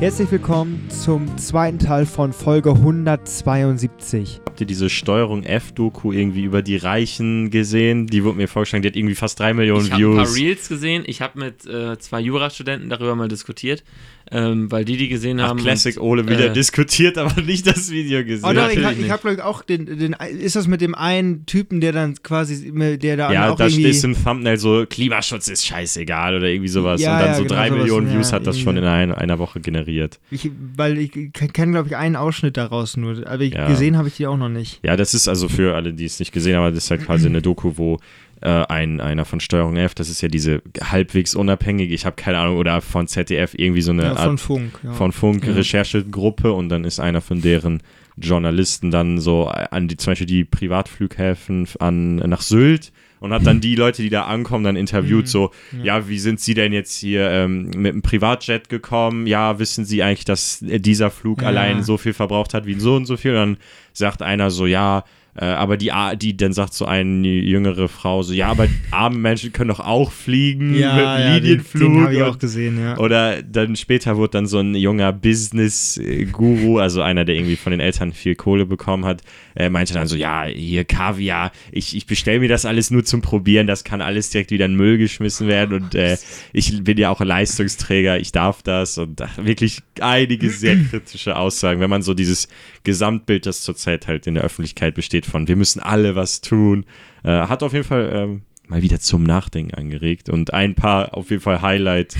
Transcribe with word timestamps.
Herzlich 0.00 0.30
willkommen 0.30 0.88
zum 0.90 1.36
zweiten 1.38 1.80
Teil 1.80 2.06
von 2.06 2.32
Folge 2.32 2.70
172. 2.70 4.40
Habt 4.46 4.60
ihr 4.60 4.66
diese 4.66 4.88
Steuerung 4.90 5.42
F-Doku 5.42 6.12
irgendwie 6.12 6.44
über 6.44 6.62
die 6.62 6.76
Reichen 6.76 7.50
gesehen? 7.50 8.06
Die 8.06 8.22
wurde 8.22 8.36
mir 8.36 8.46
vorgeschlagen, 8.46 8.82
die 8.82 8.88
hat 8.90 8.96
irgendwie 8.96 9.16
fast 9.16 9.40
drei 9.40 9.54
Millionen 9.54 9.86
Ich 9.86 9.90
habe 9.92 10.00
Views. 10.02 10.18
ein 10.18 10.24
paar 10.24 10.34
Reels 10.36 10.68
gesehen. 10.68 11.02
Ich 11.04 11.20
habe 11.20 11.40
mit 11.40 11.66
äh, 11.66 11.98
zwei 11.98 12.20
Jurastudenten 12.20 12.88
darüber 12.88 13.16
mal 13.16 13.26
diskutiert, 13.26 13.82
ähm, 14.30 14.70
weil 14.70 14.84
die 14.84 14.96
die 14.96 15.08
gesehen 15.08 15.40
Ach, 15.40 15.48
haben. 15.48 15.60
Classic 15.60 15.96
und, 15.96 16.02
Ole 16.02 16.28
wieder 16.28 16.46
äh, 16.46 16.52
diskutiert, 16.52 17.16
aber 17.18 17.40
nicht 17.42 17.66
das 17.66 17.90
Video 17.90 18.24
gesehen. 18.24 18.48
Oh, 18.48 18.52
doch, 18.52 18.70
ich, 18.70 18.84
hab- 18.84 18.98
ich 18.98 19.10
habe 19.10 19.20
glaube 19.22 19.36
ich 19.36 19.42
auch 19.42 19.62
den, 19.62 19.86
den, 19.86 20.16
ist 20.38 20.56
das 20.56 20.66
mit 20.66 20.80
dem 20.80 20.94
einen 20.94 21.46
Typen, 21.46 21.80
der 21.80 21.92
dann 21.92 22.14
quasi, 22.22 22.72
der 22.98 23.16
da 23.16 23.32
ja, 23.32 23.50
auch 23.50 23.56
da 23.56 23.66
irgendwie, 23.66 23.92
steht 23.92 24.04
im 24.04 24.24
Thumbnail 24.24 24.56
so, 24.58 24.84
Klimaschutz 24.88 25.48
ist 25.48 25.64
scheißegal 25.66 26.36
oder 26.36 26.46
irgendwie 26.46 26.68
sowas. 26.68 27.00
Ja, 27.00 27.14
und 27.14 27.20
dann 27.20 27.28
ja, 27.28 27.34
so 27.34 27.42
genau 27.44 27.54
drei 27.54 27.68
sowas, 27.68 27.78
Millionen 27.80 28.08
ja, 28.08 28.14
Views 28.14 28.32
hat 28.32 28.46
das 28.46 28.58
schon 28.58 28.76
in 28.76 28.84
ein, 28.84 29.12
einer 29.12 29.38
Woche 29.38 29.60
generiert. 29.60 30.18
ich, 30.30 30.50
weil 30.76 30.98
ich 30.98 31.10
kenne 31.32 31.72
glaube 31.72 31.88
ich 31.88 31.96
einen 31.96 32.16
Ausschnitt 32.16 32.56
daraus 32.56 32.96
nur, 32.96 33.26
aber 33.26 33.42
ich, 33.42 33.54
Ja. 33.54 33.68
gesehen 33.68 33.96
habe 33.96 34.08
ich 34.08 34.16
die 34.16 34.26
auch 34.26 34.36
noch 34.36 34.48
nicht. 34.48 34.80
Ja, 34.84 34.96
das 34.96 35.14
ist 35.14 35.28
also 35.28 35.48
für 35.48 35.74
alle, 35.74 35.92
die 35.94 36.04
es 36.04 36.18
nicht 36.18 36.32
gesehen 36.32 36.56
haben, 36.56 36.74
das 36.74 36.84
ist 36.84 36.90
halt 36.90 37.04
quasi 37.04 37.26
eine 37.28 37.42
Doku, 37.42 37.72
wo 37.76 37.98
äh, 38.40 38.48
ein, 38.48 39.00
einer 39.00 39.24
von 39.24 39.40
Steuerung 39.40 39.76
F, 39.76 39.94
das 39.94 40.08
ist 40.08 40.20
ja 40.20 40.28
diese 40.28 40.62
halbwegs 40.82 41.34
unabhängige, 41.34 41.92
ich 41.94 42.06
habe 42.06 42.16
keine 42.16 42.38
Ahnung, 42.38 42.56
oder 42.58 42.80
von 42.80 43.06
ZDF 43.08 43.54
irgendwie 43.56 43.82
so 43.82 43.90
eine 43.92 44.04
Ja, 44.04 44.10
Art 44.16 44.24
von 44.26 44.38
Funk. 44.38 44.80
Ja. 44.82 44.92
von 44.92 45.12
Funk 45.12 45.46
Ja. 45.46 45.52
Recherchegruppe 45.54 46.52
und 46.52 46.68
dann 46.68 46.84
ist 46.84 47.00
einer 47.00 47.20
von 47.20 47.40
deren 47.42 47.82
Journalisten 48.16 48.90
dann 48.90 49.18
so 49.20 49.46
an 49.48 49.86
die 49.88 49.96
zum 49.96 50.10
Beispiel 50.10 50.26
die 50.26 50.44
Privatflughäfen 50.44 51.68
an 51.78 52.16
nach 52.16 52.40
Sylt 52.42 52.92
und 53.20 53.32
hat 53.32 53.44
dann 53.46 53.60
die 53.60 53.74
Leute, 53.74 54.02
die 54.02 54.10
da 54.10 54.24
ankommen, 54.26 54.62
dann 54.64 54.76
interviewt 54.76 55.24
Mhm. 55.24 55.26
so, 55.26 55.50
ja. 55.82 56.08
wie 56.08 56.18
sind 56.20 56.38
Sie 56.40 56.54
denn 56.54 56.72
jetzt 56.72 56.96
hier 56.96 57.28
ähm, 57.30 57.70
mit 57.76 57.92
einem 57.92 58.02
Privatjet 58.02 58.68
gekommen? 58.68 59.26
Ja, 59.26 59.58
wissen 59.58 59.84
Sie 59.84 60.02
eigentlich, 60.04 60.24
dass 60.24 60.62
äh, 60.62 60.78
dieser 60.78 61.10
Flug 61.10 61.42
Ja. 61.42 61.48
allein 61.48 61.82
so 61.82 61.96
viel 61.98 62.12
verbraucht 62.12 62.54
hat 62.54 62.66
wie 62.66 62.78
so 62.78 62.94
und 62.94 63.06
so 63.06 63.16
viel? 63.16 63.32
Und 63.32 63.36
dann 63.36 63.56
sagt 63.92 64.22
einer 64.22 64.50
so, 64.52 64.66
ja, 64.66 65.02
äh, 65.40 65.44
aber 65.44 65.76
die, 65.76 65.92
die, 66.20 66.36
dann 66.36 66.52
sagt 66.52 66.74
so 66.74 66.84
eine 66.84 67.28
jüngere 67.28 67.88
Frau 67.88 68.22
so, 68.22 68.32
ja, 68.32 68.48
aber 68.48 68.66
arme 68.90 69.18
Menschen 69.18 69.52
können 69.52 69.68
doch 69.68 69.78
auch 69.78 70.10
fliegen 70.10 70.72
mit 70.72 70.80
ja, 70.80 71.14
einem 71.14 71.26
ja, 71.26 71.34
den, 71.34 71.42
Linienflug. 71.44 71.92
den 71.92 72.02
habe 72.02 72.14
ich 72.14 72.22
auch 72.22 72.38
gesehen, 72.38 72.80
ja. 72.80 72.98
oder 72.98 73.40
dann 73.42 73.76
später 73.76 74.16
wurde 74.16 74.32
dann 74.32 74.46
so 74.46 74.58
ein 74.58 74.74
junger 74.74 75.12
Business-Guru, 75.12 76.78
also 76.78 77.02
einer, 77.02 77.24
der 77.24 77.36
irgendwie 77.36 77.54
von 77.54 77.70
den 77.70 77.78
Eltern 77.78 78.12
viel 78.12 78.34
Kohle 78.34 78.66
bekommen 78.66 79.04
hat, 79.04 79.22
äh, 79.54 79.68
meinte 79.70 79.94
dann 79.94 80.08
so, 80.08 80.16
ja, 80.16 80.44
hier 80.44 80.84
Kaviar, 80.84 81.52
ich, 81.70 81.96
ich 81.96 82.06
bestelle 82.06 82.40
mir 82.40 82.48
das 82.48 82.64
alles 82.64 82.90
nur 82.90 83.04
zum 83.04 83.22
Probieren, 83.22 83.68
das 83.68 83.84
kann 83.84 84.00
alles 84.00 84.30
direkt 84.30 84.50
wieder 84.50 84.64
in 84.64 84.72
den 84.72 84.76
Müll 84.76 84.98
geschmissen 84.98 85.46
werden 85.46 85.82
und 85.82 85.94
äh, 85.94 86.16
ich 86.52 86.82
bin 86.82 86.98
ja 86.98 87.10
auch 87.10 87.20
ein 87.20 87.28
Leistungsträger, 87.28 88.18
ich 88.18 88.32
darf 88.32 88.62
das 88.62 88.98
und 88.98 89.22
ach, 89.22 89.38
wirklich 89.38 89.82
einige 90.00 90.50
sehr 90.50 90.76
kritische 90.90 91.36
Aussagen, 91.36 91.80
wenn 91.80 91.90
man 91.90 92.02
so 92.02 92.14
dieses 92.14 92.48
Gesamtbild, 92.82 93.46
das 93.46 93.62
zurzeit 93.62 94.08
halt 94.08 94.26
in 94.26 94.34
der 94.34 94.42
Öffentlichkeit 94.42 94.94
besteht 94.94 95.27
von, 95.28 95.46
wir 95.48 95.56
müssen 95.56 95.80
alle 95.80 96.14
was 96.16 96.40
tun, 96.40 96.84
äh, 97.24 97.28
hat 97.30 97.62
auf 97.62 97.72
jeden 97.72 97.84
Fall 97.84 98.10
ähm, 98.12 98.42
mal 98.66 98.82
wieder 98.82 98.98
zum 99.00 99.22
Nachdenken 99.24 99.74
angeregt 99.74 100.28
und 100.28 100.52
ein 100.52 100.74
paar 100.74 101.14
auf 101.14 101.30
jeden 101.30 101.42
Fall 101.42 101.62
Highlight 101.62 102.16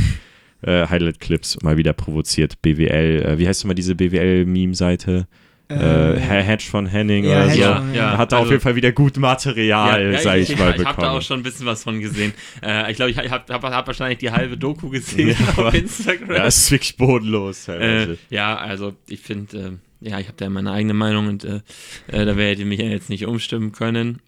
äh, 0.63 0.87
Highlight-Clips 0.89 1.63
mal 1.63 1.77
wieder 1.77 1.93
provoziert. 1.93 2.61
BWL, 2.63 3.23
äh, 3.25 3.39
wie 3.39 3.47
heißt 3.47 3.63
nochmal 3.63 3.77
diese 3.77 3.95
BWL-Meme-Seite? 3.95 5.27
Äh, 5.71 6.17
Hedge 6.19 6.65
von 6.65 6.87
Henning 6.87 7.25
ja, 7.25 7.45
oder 7.45 7.51
so. 7.51 7.63
von- 7.63 7.95
ja. 7.95 8.17
Hat 8.17 8.33
da 8.33 8.37
auf 8.39 8.43
also- 8.45 8.53
jeden 8.53 8.63
Fall 8.63 8.75
wieder 8.75 8.91
gut 8.91 9.19
Material, 9.19 10.13
ja, 10.15 10.19
sag 10.19 10.39
ich, 10.39 10.57
mal, 10.59 10.71
ich, 10.71 10.81
ich 10.81 10.85
habe 10.85 10.85
da 10.85 10.93
bekommen. 10.93 11.09
auch 11.09 11.21
schon 11.23 11.41
ein 11.41 11.43
bisschen 11.43 11.67
was 11.67 11.83
von 11.85 12.01
gesehen. 12.01 12.33
Äh, 12.63 12.91
ich 12.91 12.97
glaube, 12.97 13.11
ich 13.11 13.19
habe 13.19 13.29
hab, 13.29 13.63
hab 13.63 13.87
wahrscheinlich 13.87 14.17
die 14.19 14.31
halbe 14.31 14.57
Doku 14.57 14.89
gesehen 14.89 15.37
Ja, 15.57 15.63
auf 15.67 15.75
Instagram. 15.75 16.31
ja, 16.37 16.47
es 16.47 16.57
ist 16.57 16.71
wirklich 16.71 16.97
bodenlos. 16.97 17.69
äh, 17.69 18.17
ja, 18.31 18.57
also 18.57 18.95
ich 19.09 19.21
finde, 19.21 19.59
äh, 19.59 19.71
ja, 20.01 20.19
ich 20.21 20.27
habe 20.29 20.37
da 20.37 20.49
meine 20.49 20.71
eigene 20.73 20.95
Meinung 20.95 21.27
und 21.29 21.45
äh, 21.45 21.61
äh, 22.09 22.25
da 22.25 22.37
werdet 22.37 22.61
ihr 22.61 22.67
mich 22.67 22.81
ja 22.81 22.87
jetzt 22.87 23.09
nicht 23.11 23.27
umstimmen 23.27 23.73
können. 23.73 24.21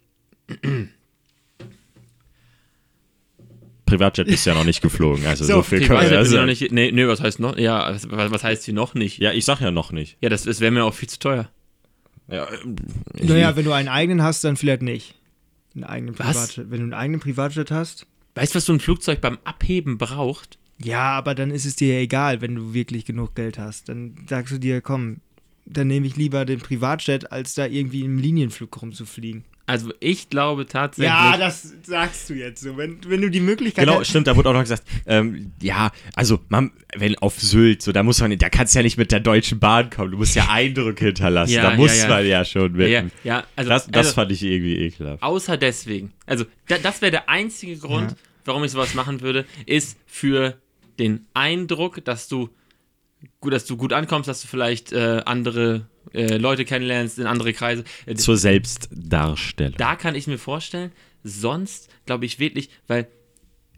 Privatjet 3.87 4.29
ist 4.29 4.45
ja 4.45 4.55
noch 4.55 4.65
nicht 4.65 4.83
geflogen, 4.83 5.27
also 5.27 5.45
so, 5.45 5.55
So, 5.55 5.63
viel 5.63 5.83
Ich 5.83 5.89
können 5.89 6.09
wir 6.09 6.19
noch 6.19 6.25
sagen. 6.25 6.47
nicht. 6.47 6.71
Nee, 6.71 6.93
nee, 6.93 7.07
was 7.09 7.21
heißt 7.21 7.41
noch? 7.41 7.57
Ja, 7.59 7.93
was, 7.93 8.09
was 8.31 8.45
heißt 8.45 8.65
hier 8.65 8.75
noch 8.75 8.95
nicht? 8.95 9.19
Ja, 9.19 9.33
ich 9.33 9.45
sag 9.45 9.61
ja 9.61 9.71
noch 9.73 9.91
nicht. 9.91 10.17
Ja, 10.21 10.29
das, 10.29 10.45
das 10.45 10.61
wäre 10.61 10.71
mir 10.71 10.85
auch 10.85 10.95
viel 10.95 11.09
zu 11.09 11.19
teuer. 11.19 11.51
Ja, 12.29 12.47
ähm, 12.63 12.77
Naja, 13.21 13.57
wenn 13.57 13.65
du 13.65 13.73
einen 13.73 13.89
eigenen 13.89 14.23
hast, 14.23 14.45
dann 14.45 14.57
vielleicht 14.57 14.83
nicht. 14.83 15.17
Einen 15.75 15.85
eigenen 15.85 16.19
Was? 16.21 16.27
Privatjet. 16.29 16.71
Wenn 16.71 16.79
du 16.79 16.85
einen 16.85 16.95
eigenen 16.95 17.21
Privatjet 17.21 17.71
hast, 17.73 18.07
Weißt 18.37 18.55
du, 18.55 18.59
was 18.59 18.65
so 18.65 18.73
ein 18.73 18.79
Flugzeug 18.81 19.21
beim 19.21 19.39
Abheben 19.45 19.99
braucht? 19.99 20.59
ja, 20.83 21.11
aber 21.11 21.35
dann 21.35 21.51
ist 21.51 21.67
es 21.67 21.77
dir 21.77 21.95
ja 21.95 22.01
egal, 22.01 22.41
wenn 22.41 22.55
du 22.55 22.73
wirklich 22.73 23.05
genug 23.05 23.35
Geld 23.35 23.59
hast. 23.59 23.89
Dann 23.89 24.15
sagst 24.29 24.53
du 24.55 24.59
dir, 24.59 24.81
komm, 24.81 25.17
dann 25.73 25.87
nehme 25.87 26.07
ich 26.07 26.17
lieber 26.17 26.45
den 26.45 26.59
Privatjet, 26.61 27.31
als 27.33 27.55
da 27.55 27.67
irgendwie 27.67 28.03
im 28.05 28.19
Linienflug 28.19 28.81
rumzufliegen. 28.83 29.45
Also 29.67 29.93
ich 30.01 30.29
glaube 30.31 30.67
tatsächlich. 30.67 31.13
Ja, 31.15 31.37
das 31.37 31.73
sagst 31.85 32.29
du 32.29 32.35
jetzt 32.35 32.61
so. 32.61 32.77
Wenn, 32.77 32.99
wenn 33.07 33.21
du 33.23 33.31
die 33.31 33.39
Möglichkeit 33.39 33.85
Genau, 33.87 34.01
hast. 34.01 34.09
stimmt, 34.09 34.27
da 34.27 34.35
wurde 34.35 34.49
auch 34.49 34.53
noch 34.55 34.63
gesagt, 34.63 34.83
ähm, 35.07 35.53
ja, 35.63 35.93
also, 36.17 36.41
man, 36.49 36.73
wenn 36.97 37.17
auf 37.19 37.39
Sylt, 37.41 37.81
so, 37.81 37.93
da 37.93 38.03
muss 38.03 38.21
man, 38.21 38.37
da 38.37 38.49
kannst 38.49 38.75
du 38.75 38.81
ja 38.81 38.83
nicht 38.83 38.99
mit 38.99 39.13
der 39.13 39.21
Deutschen 39.21 39.61
Bahn 39.61 39.89
kommen, 39.89 40.11
du 40.11 40.17
musst 40.19 40.35
ja 40.35 40.49
Eindrücke 40.51 41.05
hinterlassen, 41.07 41.53
Ja, 41.53 41.63
da 41.63 41.71
ja, 41.71 41.77
muss 41.77 41.97
ja. 42.03 42.09
man 42.09 42.27
ja 42.27 42.45
schon 42.45 42.73
mit. 42.73 42.89
ja, 42.91 43.05
ja, 43.23 43.45
also, 43.55 43.69
Das, 43.69 43.87
das 43.87 44.07
also 44.07 44.13
fand 44.15 44.33
ich 44.33 44.43
irgendwie 44.43 44.75
ekelhaft. 44.77 45.23
außer 45.23 45.57
deswegen. 45.57 46.11
Also 46.27 46.47
da, 46.67 46.79
das 46.79 47.01
wäre 47.01 47.13
der 47.13 47.29
einzige 47.29 47.77
Grund, 47.77 48.11
Ja. 48.11 48.17
warum 48.47 48.65
ich 48.65 48.73
sowas 48.73 48.95
machen 48.95 49.21
würde, 49.21 49.45
ist 49.67 49.97
für 50.05 50.57
den 50.99 51.27
Eindruck, 51.33 52.05
dass 52.05 52.27
du 52.27 52.51
gut, 53.41 53.53
dass 53.53 53.67
du 53.67 53.77
gut 53.77 53.93
ankommst, 53.93 54.29
dass 54.29 54.43
du 54.43 54.49
vielleicht 54.49 54.93
äh, 54.93 55.23
andere 55.27 55.89
äh, 56.13 56.37
Leute 56.39 56.65
kennenlernst 56.65 57.19
in 57.19 57.27
andere 57.27 57.53
Kreise. 57.53 57.85
Äh, 58.07 58.15
Zur 58.15 58.37
Selbstdarstellung. 58.37 59.75
da 59.79 59.97
kann 59.97 60.15
ich 60.15 60.27
mir 60.27 60.39
vorstellen. 60.39 60.93
Sonst 61.23 61.89
glaube 62.07 62.25
ich 62.25 62.39
wirklich, 62.39 62.71
weil 62.87 63.09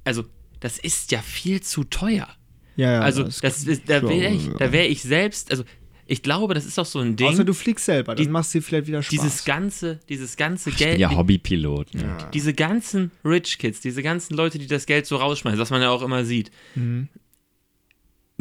also 0.05 0.25
das 0.61 0.79
ist 0.79 1.11
ja 1.13 1.21
viel 1.23 1.61
zu 1.61 1.85
teuer. 1.85 2.29
ja, 2.77 2.93
ja, 2.93 3.01
Also 3.01 3.25
das 3.25 3.41
ist, 3.65 3.89
da 3.89 4.03
wäre 4.09 4.33
ich, 4.33 4.49
da 4.59 4.71
wäre 4.73 4.87
ich 4.87 5.03
selbst, 5.03 5.51
also 5.51 5.65
ich 6.07 6.23
glaube, 6.23 6.55
das 6.55 6.65
ist 6.67 6.79
auch 6.79 6.87
so 6.87 6.99
ein 6.99 7.17
Ding. 7.17 7.29
Außer 7.29 7.45
du 7.45 7.55
fliegst 7.55 7.87
selber, 7.87 8.15
dann 8.15 8.25
Die- 8.25 8.31
machst 8.31 8.53
du 8.55 8.59
dir 8.59 8.63
vielleicht 8.65 8.87
wieder 8.87 9.03
Spaß. 9.03 9.11
dieses 9.11 9.45
ganze, 9.45 10.01
dieses 10.09 10.37
ganze 10.37 10.71
Ich 10.71 10.77
bin 10.77 10.87
Geld, 10.89 10.99
ja 11.01 11.11
Hobbypilot. 11.17 11.95
Ne? 11.95 12.03
ja. 12.03 12.31
diese 12.31 12.53
ganzen 12.55 13.11
Rich 13.25 13.59
Kids, 13.59 13.81
diese 13.81 14.03
ganzen 14.03 14.35
Leute, 14.35 14.59
die 14.59 14.67
das 14.67 14.87
Geld 14.87 15.07
so 15.07 15.17
rausschmeißen, 15.17 15.59
was 15.59 15.71
man 15.71 15.81
ja 15.83 15.91
auch 15.91 16.03
immer 16.03 16.25
sieht. 16.25 16.51
Mhm. 16.75 17.09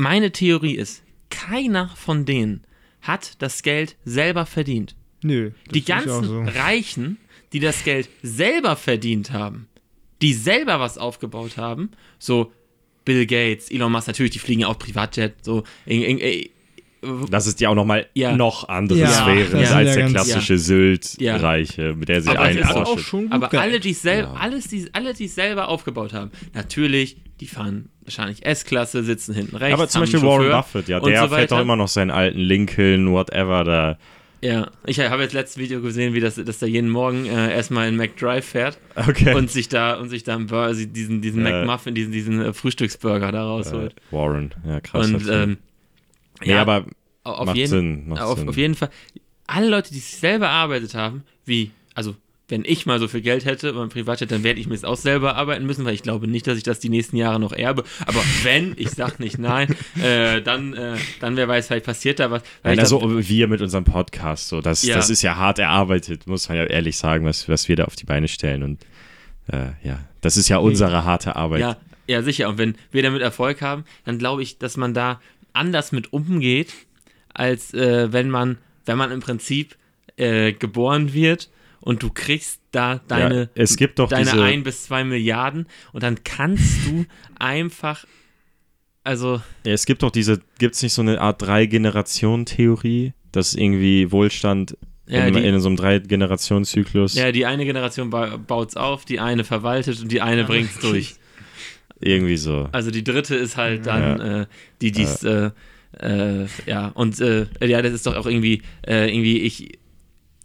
Meine 0.02 0.32
Theorie 0.32 0.78
ist, 0.78 1.04
keiner 1.30 1.90
von 1.90 2.26
denen 2.26 2.64
hat 3.04 3.40
das 3.40 3.62
Geld 3.62 3.98
selber 4.04 4.48
verdient. 4.48 4.96
Nö. 5.22 5.52
Die 5.72 5.86
ganzen 5.86 6.24
so. 6.24 6.42
Reichen, 6.42 7.20
die 7.54 7.60
das 7.60 7.84
Geld 7.84 8.10
selber 8.24 8.76
verdient 8.76 9.32
haben, 9.32 9.68
die 10.24 10.34
selber 10.34 10.80
was 10.80 10.98
aufgebaut 10.98 11.58
haben, 11.58 11.92
so 12.18 12.52
Bill 13.06 13.28
Gates, 13.28 13.70
Elon 13.70 13.92
Musk, 13.92 14.08
natürlich, 14.08 14.32
die 14.32 14.40
fliegen 14.40 14.62
ja 14.62 14.70
auch 14.70 14.80
Privatjet, 14.80 15.36
so 15.44 15.66
in, 15.86 16.02
in, 16.02 16.18
in, 16.18 16.50
Das 17.30 17.48
ist 17.48 17.60
ja 17.62 17.70
auch 17.70 17.76
nochmal 17.76 18.06
Ja. 18.14 18.36
noch 18.36 18.70
andere 18.70 19.00
Ja, 19.00 19.08
Sphäre 19.08 19.62
ist 19.62 19.72
als 19.72 19.90
ja 19.90 19.96
der 19.96 20.08
klassische 20.10 20.54
Ja. 20.54 20.60
Sylt-Reiche, 20.60 21.96
mit 21.96 22.10
der 22.10 22.22
sie 22.22 22.30
Aber 22.30 22.42
einen 22.42 22.60
das 22.60 22.70
ist 22.70 22.76
auch 22.76 22.82
ausschüttet. 22.82 23.04
schon 23.06 23.30
gut 23.30 23.34
Aber 23.44 23.60
alle, 23.60 23.80
die 23.80 23.92
es 23.92 24.02
selber, 24.02 24.34
Ja. 24.34 24.40
alles, 24.40 24.68
die, 24.68 24.88
alle, 24.94 25.14
die 25.14 25.26
es 25.26 25.36
selber 25.36 25.68
aufgebaut 25.70 26.14
haben, 26.14 26.32
natürlich, 26.54 27.18
die 27.40 27.48
fahren 27.48 27.90
wahrscheinlich 28.04 28.46
S-Klasse, 28.46 29.04
sitzen 29.04 29.34
hinten 29.34 29.56
rechts. 29.56 29.74
Aber 29.74 29.88
zum 29.88 30.02
haben 30.04 30.12
Beispiel 30.12 30.30
Warren 30.30 30.52
Buffett, 30.52 30.88
ja, 30.90 31.00
der 31.00 31.22
so 31.28 31.36
fährt 31.36 31.52
doch 31.52 31.60
immer 31.60 31.76
noch 31.76 31.88
seinen 31.88 32.12
alten 32.12 32.40
Lincoln, 32.40 33.12
whatever, 33.12 33.64
da. 33.64 33.98
Ja, 34.44 34.72
ich 34.88 35.00
habe 35.00 35.22
jetzt 35.22 35.34
letztes 35.34 35.58
Video 35.60 35.82
gesehen, 35.82 36.16
wie 36.16 36.20
das, 36.20 36.34
dass 36.36 36.58
der 36.60 36.68
jeden 36.68 36.90
Morgen 36.90 37.28
äh, 37.28 37.54
erstmal 37.54 37.88
in 37.88 37.96
McDrive 37.96 38.44
fährt 38.46 38.80
Okay. 38.96 39.36
und 39.36 39.52
sich 39.52 39.70
da 39.70 39.94
und 39.96 40.10
sich 40.10 40.24
da 40.24 40.34
einen 40.36 40.48
Bur 40.48 40.58
also 40.60 40.84
diesen, 40.84 41.22
diesen 41.22 41.46
Ja. 41.46 41.60
McMuffin, 41.60 41.94
diesen, 41.94 42.12
diesen 42.12 42.42
äh, 42.42 42.52
Frühstücksburger 42.54 43.32
da 43.32 43.40
äh, 43.40 43.42
rausholt. 43.42 43.96
Warren, 44.10 44.52
ja, 44.68 44.80
krass. 44.82 45.08
und 45.12 45.28
ähm, 45.30 45.58
nee, 46.44 46.54
aber 46.56 46.86
auf, 47.24 47.46
macht 47.46 47.58
jeden, 47.58 47.70
Sinn, 48.08 48.18
auf, 48.18 48.40
Sinn. 48.40 48.50
auf 48.50 48.58
jeden 48.58 48.76
Fall, 48.76 48.90
alle 49.48 49.70
Leute, 49.70 49.92
die 49.94 50.00
sich 50.00 50.18
selber 50.18 50.48
erarbeitet 50.48 50.96
haben, 50.96 51.24
wie, 51.46 51.72
also 51.94 52.16
wenn 52.48 52.66
ich 52.66 52.86
mal 52.86 53.00
so 53.00 53.08
viel 53.08 53.22
Geld 53.22 53.46
hätte 53.46 53.72
beim 53.72 53.88
Privatjet, 53.88 54.30
dann 54.30 54.44
werde 54.44 54.60
ich 54.60 54.68
mir 54.68 54.74
das 54.74 54.84
auch 54.84 54.98
selber 54.98 55.38
arbeiten 55.38 55.66
müssen, 55.66 55.86
weil 55.86 55.94
ich 55.94 56.04
glaube 56.04 56.28
nicht, 56.28 56.46
dass 56.48 56.58
ich 56.58 56.64
das 56.64 56.80
die 56.82 56.90
nächsten 56.90 57.16
Jahre 57.16 57.40
noch 57.40 57.54
erbe. 57.54 57.86
Aber 58.06 58.22
wenn, 58.44 58.74
ich 58.78 58.90
sag 58.90 59.22
nicht 59.22 59.38
nein, 59.40 59.74
äh, 60.04 60.42
dann, 60.42 60.74
äh, 60.74 60.98
dann 61.22 61.38
wer 61.38 61.48
weiß, 61.48 61.68
vielleicht 61.68 61.86
passiert 61.86 62.20
da 62.20 62.30
was. 62.30 62.44
Nein, 62.64 62.78
ich 62.78 62.86
glaub, 62.86 63.04
also 63.04 63.30
wir 63.30 63.48
mit 63.48 63.62
unserem 63.62 63.86
Podcast, 63.86 64.50
so 64.50 64.60
das, 64.60 64.84
Ja. 64.84 64.96
das 64.98 65.10
ist 65.10 65.22
ja 65.22 65.38
hart 65.38 65.60
erarbeitet, 65.60 66.28
muss 66.28 66.50
man 66.50 66.58
ja 66.58 66.66
ehrlich 66.66 66.98
sagen, 66.98 67.24
was, 67.26 67.48
was 67.48 67.70
wir 67.70 67.78
da 67.78 67.86
auf 67.86 67.96
die 67.96 68.06
Beine 68.06 68.28
stellen. 68.28 68.64
Und 68.64 68.82
äh, 69.48 69.70
ja, 69.88 70.00
das 70.20 70.36
ist 70.36 70.50
ja 70.50 70.58
unsere 70.58 71.06
harte 71.06 71.38
Arbeit. 71.38 71.62
ja, 71.62 71.78
ja, 72.08 72.22
sicher. 72.22 72.50
Und 72.50 72.58
wenn 72.58 72.76
wir 72.92 73.02
damit 73.02 73.22
Erfolg 73.22 73.62
haben, 73.62 73.86
dann 74.04 74.18
glaube 74.18 74.44
ich, 74.44 74.58
dass 74.58 74.76
man 74.76 74.94
da 74.94 75.22
anders 75.54 75.94
mit 75.94 76.12
umgeht, 76.12 76.74
als 77.34 77.74
äh, 77.74 78.12
wenn 78.12 78.30
man, 78.30 78.58
wenn 78.86 78.98
man 78.98 79.12
im 79.12 79.20
Prinzip 79.20 79.76
äh, 80.18 80.54
geboren 80.54 81.14
wird 81.14 81.50
und 81.80 82.04
du 82.04 82.10
kriegst 82.10 82.62
da 82.72 83.02
deine, 83.08 83.42
ja, 83.42 83.50
es 83.56 83.76
gibt 83.76 84.00
doch 84.00 84.10
deine 84.10 84.32
diese, 84.32 84.44
ein 84.44 84.64
bis 84.64 84.84
zwei 84.84 85.04
Milliarden 85.04 85.68
und 85.94 86.04
dann 86.04 86.24
kannst 86.24 86.86
du 86.88 87.06
einfach 87.40 88.06
Also, 89.04 89.42
Ja, 89.66 89.74
es 89.74 89.86
gibt 89.86 90.04
doch 90.04 90.12
diese, 90.12 90.42
gibt 90.60 90.76
es 90.76 90.84
nicht 90.84 90.94
so 90.94 91.02
eine 91.02 91.20
Art 91.20 91.42
Drei-Generationen-Theorie, 91.42 93.14
dass 93.32 93.56
irgendwie 93.56 94.12
Wohlstand 94.12 94.78
ja, 95.08 95.26
in, 95.26 95.34
die, 95.34 95.44
in 95.46 95.60
so 95.60 95.68
einem 95.68 95.76
Drei-Generations-Zyklus 95.78 97.16
ja, 97.16 97.32
die 97.32 97.46
eine 97.46 97.66
Generation 97.66 98.10
ba 98.10 98.38
baut's 98.38 98.78
auf, 98.78 99.04
die 99.04 99.20
eine 99.20 99.44
verwaltet 99.44 100.00
und 100.02 100.12
die 100.12 100.22
eine 100.22 100.44
bringt's 100.44 100.80
durch. 100.80 101.16
irgendwie 102.00 102.38
so. 102.38 102.70
Also 102.72 102.92
die 102.92 103.04
dritte 103.04 103.36
ist 103.36 103.58
halt 103.58 103.86
dann 103.86 104.20
äh, 104.20 104.46
die, 104.82 104.92
dies, 104.92 105.24
äh, 105.24 105.52
äh, 106.00 106.46
ja, 106.66 106.88
und 106.94 107.20
äh, 107.22 107.46
ja, 107.64 107.82
das 107.82 107.94
ist 107.94 108.06
doch 108.08 108.16
auch 108.16 108.26
irgendwie, 108.26 108.62
äh, 108.88 109.08
irgendwie, 109.14 109.40
ich, 109.40 109.80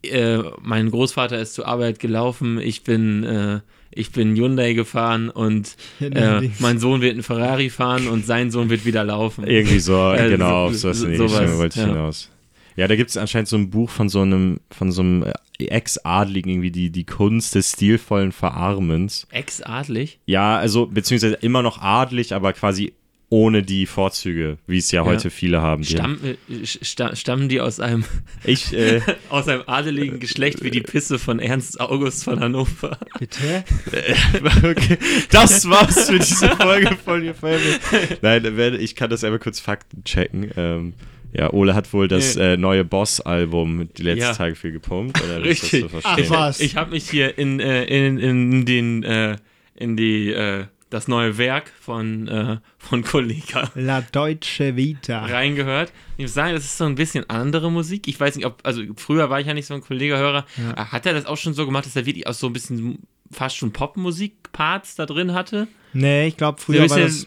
äh, 0.03 0.39
mein 0.61 0.91
Großvater 0.91 1.39
ist 1.41 1.55
zur 1.55 1.67
Arbeit 1.67 1.99
gelaufen, 1.99 2.59
ich 2.61 2.83
bin, 2.85 3.25
äh, 3.25 3.61
ich 3.91 4.11
bin 4.13 4.37
Hyundai 4.37 4.75
gefahren 4.75 5.31
und 5.31 5.77
äh, 6.01 6.49
mein 6.59 6.79
Sohn 6.79 7.01
wird 7.01 7.13
einen 7.13 7.23
Ferrari 7.23 7.71
fahren 7.71 8.09
und 8.09 8.27
sein 8.27 8.51
Sohn 8.51 8.69
wird 8.69 8.85
wieder 8.85 9.05
laufen. 9.05 9.47
Irgendwie 9.47 9.79
so, 9.81 10.13
Äh, 10.13 10.29
genau, 10.31 10.71
so- 10.73 10.91
auf 10.91 10.95
sowas 10.97 11.03
in 11.03 11.11
die 11.13 11.17
sowas, 11.17 11.57
wollte 11.57 11.79
ich 11.81 11.87
ja. 11.87 11.93
hinaus. 11.93 12.31
Ja, 12.77 12.87
da 12.89 12.95
gibt 12.97 13.09
es 13.09 13.17
anscheinend 13.17 13.49
so 13.49 13.57
ein 13.57 13.71
Buch 13.71 13.89
von 13.89 14.11
so 14.11 14.21
einem, 14.21 14.61
von 14.71 14.93
so 14.93 15.01
einem 15.01 15.25
Ex-Adligen, 15.59 16.51
irgendwie 16.51 16.71
die, 16.71 16.91
die 16.91 17.05
Kunst 17.05 17.55
des 17.55 17.73
stilvollen 17.73 18.33
Verarmens. 18.33 19.27
Ex-adlig? 19.31 20.19
Ja, 20.27 20.59
also, 20.59 20.85
beziehungsweise 20.87 21.37
immer 21.37 21.63
noch 21.63 21.81
adlig, 21.81 22.35
aber 22.35 22.53
quasi 22.53 22.93
ohne 23.29 23.63
die 23.65 23.87
Vorzüge, 23.87 24.57
wie 24.69 24.79
es 24.79 24.93
ja, 24.93 25.01
Ja. 25.03 25.07
heute 25.07 25.31
viele 25.31 25.61
haben. 25.61 25.83
Die 25.83 25.89
Stamm, 25.95 26.19
äh, 26.23 26.65
sta- 26.65 27.17
stammen 27.17 27.49
die 27.49 27.61
aus 27.61 27.81
einem, 27.81 28.05
Ich, 28.45 28.73
äh, 28.73 29.01
aus 29.31 29.49
einem 29.49 29.63
adeligen 29.67 30.21
Geschlecht 30.21 30.63
wie 30.63 30.71
die 30.71 30.81
Pisse 30.83 31.19
von 31.19 31.41
Ernst 31.41 31.81
August 31.81 32.23
von 32.25 32.39
Hannover? 32.39 32.99
Bitte? 33.19 33.65
okay, 34.63 34.99
das 35.31 35.69
war's 35.69 36.09
für 36.09 36.19
diese 36.21 36.49
Folge 36.51 36.97
von 37.05 37.27
Your 37.27 37.35
Family. 37.35 37.75
Nein, 38.23 38.57
werde- 38.57 38.79
ich 38.79 38.95
kann 38.95 39.11
das 39.11 39.25
einmal 39.25 39.41
kurz 39.41 39.59
Fakten 39.59 40.05
checken. 40.05 40.51
Ähm, 40.57 40.95
ja, 41.33 41.53
Ole 41.53 41.75
hat 41.75 41.93
wohl 41.93 42.07
das 42.09 42.37
äh, 42.37 42.57
neue 42.57 42.85
Boss-Album 42.85 43.89
die 43.99 44.03
letzten 44.05 44.21
Ja. 44.23 44.33
Tage 44.35 44.55
viel 44.55 44.73
gepumpt. 44.73 45.21
Oder 45.23 45.43
wie 45.45 45.49
ist 45.49 45.65
das 45.65 45.73
Richtig. 45.73 46.01
Ach, 46.05 46.19
was? 46.31 46.61
Ich 46.61 46.77
habe 46.77 46.93
mich 46.93 47.11
hier 47.11 47.37
in, 47.37 47.59
äh, 47.61 47.85
in, 47.85 48.19
in 48.19 48.65
den, 48.65 49.03
äh, 49.03 49.37
in 49.75 49.97
die, 49.97 50.31
äh, 50.33 50.67
das 50.91 51.09
neue 51.09 51.37
Werk 51.39 51.73
von, 51.81 52.29
äh, 52.29 52.59
von 52.79 53.03
Kollega 53.03 53.71
La 53.75 54.01
Deutsche 54.03 54.77
Vita. 54.77 55.25
reingehört. 55.25 55.93
Ich 56.17 56.23
muss 56.25 56.35
sagen, 56.35 56.55
das 56.55 56.65
ist 56.65 56.79
so 56.79 56.85
ein 56.85 56.95
bisschen 56.95 57.29
andere 57.29 57.71
Musik. 57.73 58.07
Ich 58.09 58.19
weiß 58.21 58.37
nicht, 58.37 58.47
ob, 58.47 58.61
also 58.63 58.83
früher 58.97 59.29
war 59.29 59.41
ich 59.41 59.47
ja 59.47 59.55
nicht 59.55 59.67
so 59.67 59.75
ein 59.75 59.81
Kollega-Hörer. 59.81 60.47
Ja. 60.57 60.93
Hat 60.93 61.05
er 61.07 61.13
das 61.15 61.27
auch 61.27 61.37
schon 61.37 61.55
so 61.55 61.67
gemacht, 61.67 61.87
dass 61.87 61.97
er 61.97 62.07
wirklich 62.07 62.27
auch 62.27 62.35
so 62.35 62.47
ein 62.47 62.53
bisschen 62.53 63.01
fast 63.33 63.57
schon 63.57 63.73
Popmusik-Parts 63.73 64.95
da 64.95 65.07
drin 65.07 65.33
hatte? 65.35 65.67
Nee, 65.93 66.29
ich 66.29 66.37
glaube, 66.37 66.61
So 66.61 66.67
früher 66.67 66.83
ein 66.83 66.91
war 66.91 67.01
das. 67.01 67.27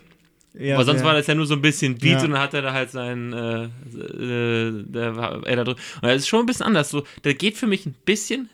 Ja, 0.57 0.75
Aber 0.75 0.85
sonst 0.85 0.99
sehr- 0.99 1.07
war 1.07 1.13
das 1.13 1.27
ja 1.27 1.35
nur 1.35 1.45
so 1.45 1.53
ein 1.53 1.61
bisschen 1.61 1.95
Beat 1.97 2.19
Ja. 2.19 2.23
und 2.23 2.31
dann 2.31 2.41
hat 2.41 2.53
er 2.53 2.61
da 2.63 2.73
halt 2.73 2.89
seinen, 2.89 3.33
äh, 3.33 3.65
äh, 3.65 4.83
der 4.85 5.15
war 5.15 5.45
er 5.45 5.55
da 5.57 5.63
drin. 5.63 5.75
Und 6.01 6.03
das 6.07 6.17
ist 6.17 6.27
schon 6.27 6.39
ein 6.41 6.45
bisschen 6.45 6.65
anders. 6.65 6.89
So, 6.89 7.03
der 7.23 7.33
geht 7.35 7.55
für 7.57 7.67
mich 7.67 7.85
ein 7.85 7.93
bisschen, 8.05 8.49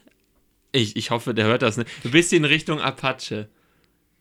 ich, 0.72 0.96
ich 0.98 1.12
hoffe, 1.12 1.34
der 1.34 1.46
hört 1.46 1.62
das, 1.62 1.78
ne? 1.78 1.86
Ein 2.04 2.12
bisschen 2.12 2.44
Richtung 2.44 2.82
Apache. 2.82 3.48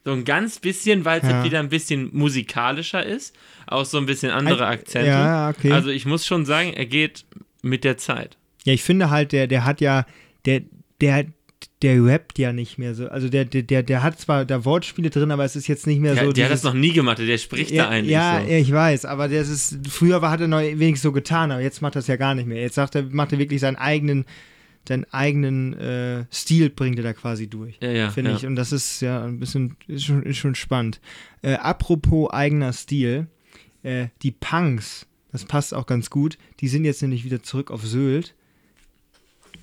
So 0.05 0.13
ein 0.13 0.25
ganz 0.25 0.59
bisschen, 0.59 1.05
weil 1.05 1.21
es 1.23 1.29
Ja. 1.29 1.45
wieder 1.45 1.61
ein 1.61 1.69
bisschen 1.71 2.11
musikalischer 2.13 3.05
ist. 3.05 3.35
Auch 3.67 3.85
so 3.87 3.97
ein 3.99 4.07
bisschen 4.07 4.31
andere 4.31 4.67
Akzente. 4.67 5.09
Ja, 5.09 5.49
okay. 5.49 5.73
Also 5.73 5.89
ich 5.91 6.05
muss 6.05 6.27
schon 6.27 6.45
sagen, 6.45 6.73
er 6.75 6.85
geht 6.87 7.25
mit 7.63 7.85
der 7.85 7.97
Zeit. 7.97 8.37
Ja, 8.65 8.73
ich 8.75 8.83
finde 8.83 9.09
halt, 9.11 9.33
der, 9.33 9.47
der 9.47 9.65
hat 9.65 9.81
ja, 9.81 10.05
der, 10.45 10.63
der, 11.01 11.25
der 11.81 12.05
rappt 12.05 12.39
ja 12.39 12.53
nicht 12.53 12.77
mehr 12.77 12.95
so. 12.95 13.09
Also 13.09 13.31
der, 13.31 13.47
der, 13.47 13.63
der, 13.63 13.83
der 13.83 14.03
hat 14.03 14.21
zwar 14.21 14.45
da 14.45 14.67
Wortspiele 14.67 15.09
drin, 15.09 15.31
aber 15.31 15.45
es 15.45 15.57
ist 15.57 15.67
jetzt 15.69 15.87
nicht 15.87 16.01
mehr 16.01 16.15
Der, 16.15 16.25
so. 16.27 16.33
der 16.33 16.45
hat 16.47 16.53
das 16.53 16.61
dieses- 16.61 16.75
noch 16.75 16.79
nie 16.79 16.93
gemacht, 16.93 17.19
der 17.19 17.39
spricht 17.39 17.71
ja, 17.71 17.85
da 17.85 17.89
eigentlich 17.91 18.11
ja, 18.13 18.43
so. 18.45 18.51
ja, 18.51 18.59
ich 18.59 18.71
weiß, 18.73 19.07
aber 19.07 19.29
das 19.29 19.49
ist, 19.49 19.79
früher 19.89 20.21
war, 20.21 20.31
hat 20.31 20.41
er 20.43 20.49
noch 20.49 20.61
wenigstens 20.61 21.03
so 21.03 21.13
getan, 21.13 21.51
aber 21.51 21.63
jetzt 21.63 21.81
macht 21.81 21.97
er 21.97 22.01
es 22.01 22.07
ja 22.09 22.17
gar 22.17 22.35
nicht 22.35 22.47
mehr. 22.47 22.61
Jetzt 22.61 22.75
sagt 22.75 22.95
er, 22.95 23.05
macht 23.05 23.33
er 23.33 23.39
wirklich 23.39 23.61
seinen 23.61 23.77
eigenen, 23.77 24.27
seinen 24.87 25.05
eigenen 25.13 25.75
äh, 25.75 26.25
Stil 26.33 26.71
bringt 26.71 26.99
er 26.99 27.05
da 27.05 27.13
quasi 27.13 27.49
durch. 27.49 27.79
Ja, 27.81 27.91
ja, 27.91 28.11
finde 28.11 28.33
ja. 28.33 28.37
ich. 28.37 28.47
Und 28.47 28.57
das 28.57 28.73
ist 28.73 29.01
ja 29.01 29.25
ein 29.25 29.41
bisschen, 29.41 29.77
ist 29.87 30.05
schon, 30.05 30.23
ist 30.23 30.39
schon 30.39 30.55
spannend. 30.55 31.01
Äh, 31.43 31.55
apropos 31.55 32.31
eigener 32.31 32.73
Stil, 32.73 33.29
äh, 33.83 34.09
die 34.23 34.33
Punks, 34.33 35.07
das 35.33 35.45
passt 35.45 35.75
auch 35.75 35.87
ganz 35.87 36.11
gut, 36.11 36.39
die 36.61 36.69
sind 36.69 36.85
jetzt 36.85 37.03
nämlich 37.03 37.25
wieder 37.25 37.43
zurück 37.43 37.71
auf 37.71 37.85
Sylt. 37.85 38.35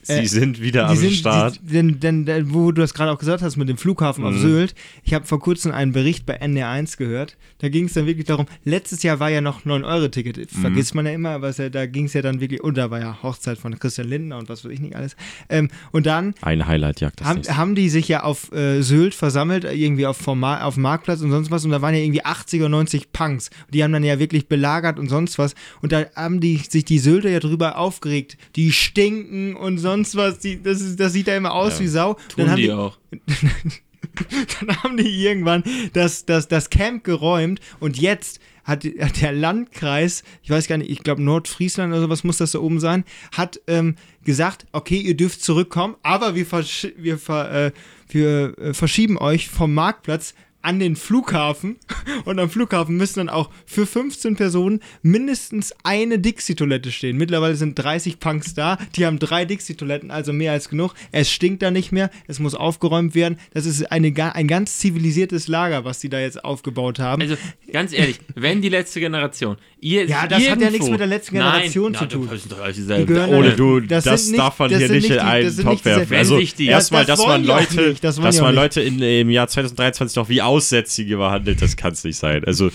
Sie 0.03 0.13
äh, 0.13 0.25
sind 0.25 0.61
wieder 0.61 0.87
am 0.87 0.95
sind, 0.97 1.13
Start. 1.13 1.59
Die, 1.63 1.73
denn, 1.73 1.99
denn, 1.99 2.25
denn, 2.25 2.53
wo 2.53 2.71
du 2.71 2.81
das 2.81 2.93
gerade 2.93 3.11
auch 3.11 3.19
gesagt 3.19 3.41
hast 3.43 3.55
mit 3.57 3.69
dem 3.69 3.77
Flughafen 3.77 4.23
auf 4.25 4.33
Mhm. 4.33 4.39
Sylt, 4.39 4.75
ich 5.03 5.13
habe 5.13 5.25
vor 5.25 5.39
kurzem 5.39 5.71
einen 5.71 5.91
Bericht 5.91 6.25
bei 6.25 6.41
NR1 6.41 6.97
gehört. 6.97 7.37
Da 7.59 7.69
ging 7.69 7.85
es 7.85 7.93
dann 7.93 8.05
wirklich 8.07 8.25
darum, 8.25 8.45
letztes 8.65 9.03
Jahr 9.03 9.19
war 9.19 9.29
ja 9.29 9.41
noch 9.41 9.65
9-Euro-Ticket, 9.65 10.37
Mhm. 10.37 10.61
vergisst 10.61 10.95
man 10.95 11.05
ja 11.05 11.11
immer, 11.11 11.29
aber 11.29 11.51
ja, 11.51 11.69
da 11.69 11.85
ging 11.85 12.05
es 12.05 12.13
ja 12.13 12.21
dann 12.21 12.39
wirklich, 12.41 12.61
und 12.63 12.77
da 12.77 12.89
war 12.89 12.99
ja 12.99 13.21
Hochzeit 13.21 13.57
von 13.57 13.77
Christian 13.77 14.07
Lindner 14.07 14.37
und 14.37 14.49
was 14.49 14.65
weiß 14.65 14.71
ich 14.71 14.79
nicht 14.79 14.95
alles. 14.95 15.15
Ähm, 15.49 15.69
und 15.91 16.05
dann 16.05 16.33
Ein 16.41 16.65
Highlight 16.65 17.01
jagt 17.01 17.19
das 17.21 17.27
haben, 17.27 17.41
haben 17.43 17.75
die 17.75 17.89
sich 17.89 18.07
ja 18.07 18.23
auf 18.23 18.51
äh, 18.51 18.81
Sylt 18.81 19.13
versammelt, 19.13 19.63
irgendwie 19.65 20.05
auf, 20.07 20.17
vom 20.17 20.43
auf 20.43 20.73
dem 20.75 20.83
Marktplatz 20.83 21.21
und 21.21 21.29
sonst 21.31 21.51
was. 21.51 21.65
Und 21.65 21.71
da 21.71 21.81
waren 21.81 21.93
ja 21.93 22.01
irgendwie 22.01 22.25
80 22.25 22.61
oder 22.61 22.69
90 22.69 23.11
Punks. 23.11 23.49
Die 23.71 23.83
haben 23.83 23.91
dann 23.93 24.03
ja 24.03 24.17
wirklich 24.17 24.47
belagert 24.47 24.97
und 24.97 25.07
sonst 25.09 25.37
was. 25.37 25.53
Und 25.81 25.91
da 25.91 26.05
haben 26.15 26.39
die 26.39 26.57
sich 26.57 26.85
die 26.85 26.97
Sylter 26.99 27.29
ja 27.29 27.39
drüber 27.39 27.77
aufgeregt. 27.77 28.37
Die 28.55 28.71
stinken 28.71 29.55
und 29.55 29.77
sonst 29.91 30.15
was. 30.15 30.39
Die, 30.39 30.61
das, 30.61 30.81
ist, 30.81 30.99
das 30.99 31.13
sieht 31.13 31.27
ja 31.27 31.35
immer 31.35 31.53
aus 31.53 31.73
Ja. 31.73 31.79
wie 31.79 31.87
Sau. 31.87 32.13
Tun 32.13 32.21
dann 32.37 32.49
haben 32.51 32.57
die 32.57 32.63
die, 32.63 32.71
auch. 32.71 32.97
dann 34.59 34.83
haben 34.83 34.97
die 34.97 35.23
irgendwann 35.23 35.63
das, 35.93 36.25
das, 36.25 36.47
das 36.47 36.69
Camp 36.69 37.03
geräumt 37.03 37.59
und 37.79 37.97
jetzt 37.97 38.39
hat, 38.63 38.85
hat 38.85 39.21
der 39.21 39.33
Landkreis, 39.33 40.23
ich 40.43 40.49
weiß 40.49 40.67
gar 40.67 40.77
nicht, 40.77 40.89
ich 40.89 41.03
glaube 41.03 41.21
Nordfriesland 41.21 41.91
oder 41.91 42.01
sowas 42.01 42.23
muss 42.23 42.37
das 42.37 42.51
da 42.51 42.59
oben 42.59 42.79
sein, 42.79 43.03
hat 43.31 43.59
ähm, 43.67 43.95
gesagt, 44.23 44.65
okay, 44.71 44.97
ihr 44.97 45.17
dürft 45.17 45.43
zurückkommen, 45.43 45.95
aber 46.03 46.35
wir, 46.35 46.45
versch 46.45 46.87
wir, 46.97 47.17
ver 47.17 47.67
äh, 47.67 47.71
wir 48.09 48.57
äh, 48.59 48.73
verschieben 48.73 49.17
euch 49.17 49.49
vom 49.49 49.73
Marktplatz 49.73 50.33
an 50.61 50.79
den 50.79 50.95
Flughafen 50.95 51.77
und 52.25 52.39
am 52.39 52.49
Flughafen 52.49 52.97
müssen 52.97 53.19
dann 53.19 53.29
auch 53.29 53.49
für 53.65 53.85
15 53.85 54.35
Personen 54.35 54.81
mindestens 55.01 55.73
eine 55.83 56.19
Dixie-Toilette 56.19 56.91
stehen. 56.91 57.17
Mittlerweile 57.17 57.55
sind 57.55 57.75
30 57.75 58.19
Punks 58.19 58.53
da, 58.53 58.77
die 58.95 59.05
haben 59.05 59.19
drei 59.19 59.45
Dixie-Toiletten, 59.45 60.11
also 60.11 60.33
mehr 60.33 60.51
als 60.51 60.69
genug. 60.69 60.93
Es 61.11 61.31
stinkt 61.31 61.61
da 61.61 61.71
nicht 61.71 61.91
mehr, 61.91 62.09
es 62.27 62.39
muss 62.39 62.55
aufgeräumt 62.55 63.15
werden. 63.15 63.37
Das 63.53 63.65
ist 63.65 63.91
eine, 63.91 64.13
ein 64.35 64.47
ganz 64.47 64.79
zivilisiertes 64.79 65.47
Lager, 65.47 65.85
was 65.85 65.99
die 65.99 66.09
da 66.09 66.19
jetzt 66.19 66.43
aufgebaut 66.43 66.99
haben. 66.99 67.21
Also, 67.21 67.35
ganz 67.71 67.93
ehrlich, 67.93 68.19
wenn 68.35 68.61
die 68.61 68.69
letzte 68.69 68.99
Generation, 68.99 69.57
ihr 69.81 70.05
Ja, 70.05 70.25
das 70.27 70.37
hat 70.37 70.41
ja 70.43 70.49
irgendwo- 70.51 70.69
nichts 70.71 70.89
mit 70.89 70.99
der 71.01 71.07
letzten 71.07 71.35
Generation 71.35 71.91
Nein, 71.91 72.09
zu 72.09 72.15
tun. 72.17 72.27
Das 72.31 72.41
sind 72.41 72.51
doch 72.53 72.59
alles 72.61 72.75
Die 72.87 72.93
Ohne 73.33 73.51
du, 73.55 73.79
das 73.81 74.03
das, 74.05 74.27
nicht- 74.27 74.39
darf 74.39 74.57
man 74.59 74.69
das 74.69 74.79
hier 74.79 74.89
nicht 74.89 75.05
in 75.07 75.11
die- 75.13 75.19
einen 75.19 75.57
Topf 75.57 75.83
werfen. 75.85 76.15
Also 76.15 76.39
die- 76.39 76.65
erstmal, 76.67 77.05
Das- 77.05 77.17
das 77.19 77.25
dass 77.25 77.27
man 77.27 77.41
die 77.41 77.47
Leute, 77.47 77.89
nicht, 77.89 78.03
das 78.03 78.15
dass 78.15 78.35
die 78.37 78.41
man. 78.41 78.55
Leute 78.55 78.81
in, 78.81 79.01
im 79.01 79.29
Jahr 79.29 79.47
2023 79.49 80.15
noch 80.15 80.29
wie 80.29 80.41
Aussätzige 80.41 81.17
behandelt, 81.17 81.61
das 81.61 81.75
kann 81.75 81.91
es 81.93 82.03
nicht 82.03 82.17
sein. 82.17 82.45
Also, 82.45 82.69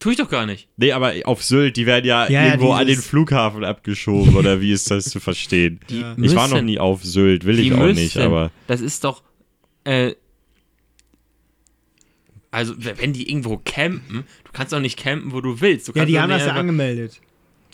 Tue 0.00 0.12
ich 0.12 0.18
doch 0.18 0.28
gar 0.30 0.46
nicht. 0.46 0.68
nee, 0.76 0.92
aber 0.92 1.12
auf 1.24 1.42
Sylt, 1.42 1.76
die 1.76 1.84
werden 1.86 2.04
ja, 2.06 2.28
Ja, 2.30 2.44
irgendwo 2.46 2.70
an 2.72 2.86
den 2.86 2.98
Flughafen 3.00 3.64
abgeschoben, 3.64 4.36
oder 4.36 4.60
wie 4.60 4.70
ist 4.72 4.90
das 4.92 5.06
zu 5.06 5.18
verstehen? 5.18 5.80
Ja. 5.88 6.14
Ich 6.20 6.34
war 6.36 6.46
noch 6.46 6.54
müssen- 6.54 6.66
nie 6.66 6.78
auf 6.78 7.02
Sylt, 7.04 7.44
will 7.46 7.58
ich 7.58 7.66
Die 7.68 7.72
auch 7.74 7.78
müssen. 7.78 8.02
nicht, 8.02 8.16
aber 8.16 8.50
Das 8.68 8.80
ist 8.80 9.02
doch. 9.04 9.22
Äh, 9.84 10.12
also, 12.50 12.74
wenn 12.78 13.12
die 13.12 13.28
irgendwo 13.28 13.60
campen, 13.64 14.24
du 14.44 14.52
kannst 14.52 14.72
doch 14.72 14.80
nicht 14.80 14.98
campen, 14.98 15.32
wo 15.32 15.40
du 15.40 15.60
willst. 15.60 15.88
Du 15.88 15.92
ja, 15.94 16.04
die 16.04 16.18
haben 16.18 16.30
das 16.30 16.46
ja 16.46 16.52
angemeldet. 16.54 17.20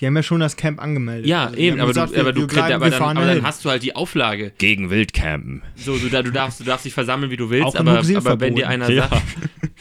Die 0.01 0.07
haben 0.07 0.17
ja 0.17 0.25
schon 0.25 0.41
das 0.41 0.57
Camp 0.57 0.83
angemeldet. 0.83 1.27
Ja, 1.27 1.45
Also 1.45 1.57
eben, 1.57 1.79
aber, 1.79 1.89
gesagt, 1.89 2.11
du, 2.11 2.15
wir- 2.17 2.21
aber, 2.23 2.33
du, 2.33 2.47
bleiben- 2.49 2.75
aber, 2.75 2.91
dann, 2.91 3.17
aber 3.17 3.27
dann 3.27 3.43
hast 3.45 3.65
du 3.65 3.71
halt 3.71 3.85
die 3.85 3.95
Auflage. 3.95 4.53
gegen 4.59 4.91
Wildcampen. 4.91 5.63
So, 5.77 5.97
du, 5.97 6.09
da- 6.09 6.23
du, 6.23 6.33
darfst, 6.33 6.59
du 6.59 6.65
darfst 6.65 6.85
dich 6.85 6.93
versammeln, 6.93 7.31
wie 7.31 7.37
du 7.37 7.49
willst, 7.51 7.67
Auch 7.67 7.75
aber, 7.77 8.01
aber 8.01 8.41
wenn 8.41 8.57
dir 8.57 8.69
einer 8.69 8.91
Ja. 8.91 9.09
sagt, 9.09 9.23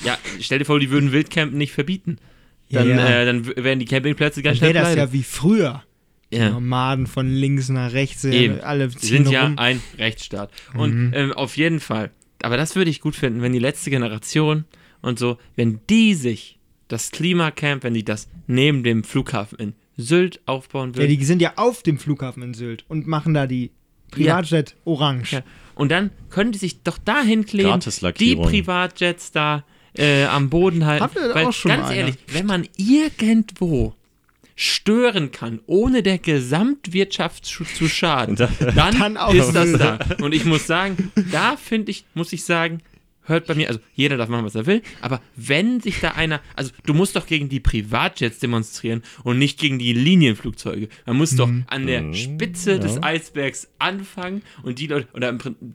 ja, 0.04 0.16
stell 0.40 0.60
dir 0.60 0.66
vor, 0.66 0.80
die 0.80 0.92
würden 0.92 1.12
Wildcampen 1.12 1.58
nicht 1.58 1.74
verbieten. 1.74 2.18
Dann, 2.70 2.88
ja. 2.90 3.22
Äh, 3.22 3.26
dann 3.26 3.46
wären 3.58 3.80
die 3.80 3.86
Campingplätze 3.86 4.44
ganz 4.44 4.60
Dann 4.60 4.70
schnell 4.70 4.76
wäre 4.84 4.96
das 4.96 4.96
ja 4.96 5.14
wie 5.14 5.24
früher. 5.24 5.84
Die 6.32 6.38
Ja. 6.38 6.50
Nomaden 6.52 7.08
von 7.08 7.28
links 7.30 7.70
nach 7.70 7.94
rechts, 7.94 8.24
äh, 8.24 8.32
Eben. 8.36 8.62
alle 8.62 8.90
ziehen 8.90 9.26
sind 9.26 9.30
ja 9.32 9.44
rum. 9.46 9.58
ein 9.58 9.82
Rechtsstaat. 9.98 10.52
Und 10.76 11.12
ähm, 11.16 11.32
auf 11.34 11.58
jeden 11.58 11.80
Fall. 11.80 12.12
Aber 12.44 12.58
das 12.58 12.76
würde 12.76 12.90
ich 12.92 13.02
gut 13.02 13.16
finden, 13.16 13.42
wenn 13.42 13.52
die 13.54 13.60
letzte 13.60 13.90
Generation 13.90 14.66
und 15.04 15.20
so, 15.20 15.38
wenn 15.56 15.80
die 15.90 16.16
sich 16.16 16.58
das 16.88 17.12
Klimacamp, 17.12 17.84
wenn 17.84 17.94
die 17.94 18.04
das 18.04 18.28
neben 18.48 18.84
dem 18.84 19.04
Flughafen 19.04 19.60
in 19.60 19.74
Sylt 19.98 20.42
aufbauen 20.48 20.92
Ja, 20.94 20.98
würden. 21.04 21.18
die 21.20 21.24
sind 21.26 21.42
ja 21.42 21.54
auf 21.58 21.84
dem 21.84 22.00
Flughafen 22.00 22.42
in 22.42 22.54
Sylt 22.56 22.84
und 22.88 23.06
machen 23.06 23.36
da 23.36 23.46
die 23.46 23.70
Privatjet 24.10 24.76
orange. 24.86 25.32
Ja. 25.34 25.44
Und 25.76 25.92
dann 25.92 26.12
können 26.30 26.52
die 26.52 26.58
sich 26.60 26.82
doch 26.84 26.98
dahin 26.98 27.46
kleben, 27.46 27.80
die. 28.20 28.36
Privatjets 28.36 29.32
da 29.32 29.64
äh, 29.98 30.26
am 30.26 30.50
Boden 30.50 30.86
halten. 30.86 31.04
Habt 31.04 31.16
ihr 31.16 31.30
da 31.30 31.36
Weil, 31.36 31.46
auch 31.48 31.54
schon 31.54 31.70
ganz 31.70 31.84
mal 31.84 31.90
eine? 31.90 32.00
ehrlich, 32.00 32.16
wenn 32.32 32.46
man 32.46 32.68
irgendwo 32.78 33.96
stören 34.56 35.32
kann, 35.32 35.60
ohne 35.66 36.04
der 36.04 36.20
Gesamtwirtschaft 36.20 37.46
zu, 37.46 37.64
zu 37.64 37.88
schaden, 37.88 38.36
Da- 38.36 38.50
dann, 38.76 38.98
Dann 39.00 39.18
auch 39.18 39.34
ist 39.34 39.54
das 39.54 39.72
da. 39.74 39.98
Und 40.22 40.34
ich 40.34 40.46
muss 40.46 40.68
sagen, 40.68 41.12
da 41.32 41.58
finde 41.58 41.92
ich, 41.92 42.06
muss 42.14 42.34
ich 42.34 42.44
sagen, 42.44 42.82
hört 43.26 43.48
bei 43.48 43.56
mir, 43.56 43.68
also 43.68 43.80
jeder 43.96 44.18
darf 44.18 44.30
machen, 44.30 44.46
was 44.46 44.56
er 44.56 44.66
will, 44.66 44.82
aber 45.02 45.22
wenn 45.36 45.80
sich 45.82 46.00
da 46.00 46.12
einer, 46.12 46.42
also 46.56 46.72
du 46.86 46.94
musst 46.94 47.16
doch 47.16 47.26
gegen 47.26 47.50
die 47.50 47.60
Privatjets 47.60 48.40
demonstrieren 48.40 49.02
und 49.24 49.40
nicht 49.40 49.60
gegen 49.60 49.80
die 49.80 49.94
Linienflugzeuge. 49.94 50.90
Man 51.06 51.18
muss 51.18 51.36
doch 51.36 51.50
an 51.68 51.88
der 51.88 52.02
Mhm, 52.02 52.14
Spitze 52.14 52.80
des 52.80 52.96
ja. 52.96 53.04
Eisbergs 53.04 53.70
anfangen 53.80 54.42
und 54.64 54.80
die 54.80 54.88
Leute, 54.88 55.08
oder 55.14 55.30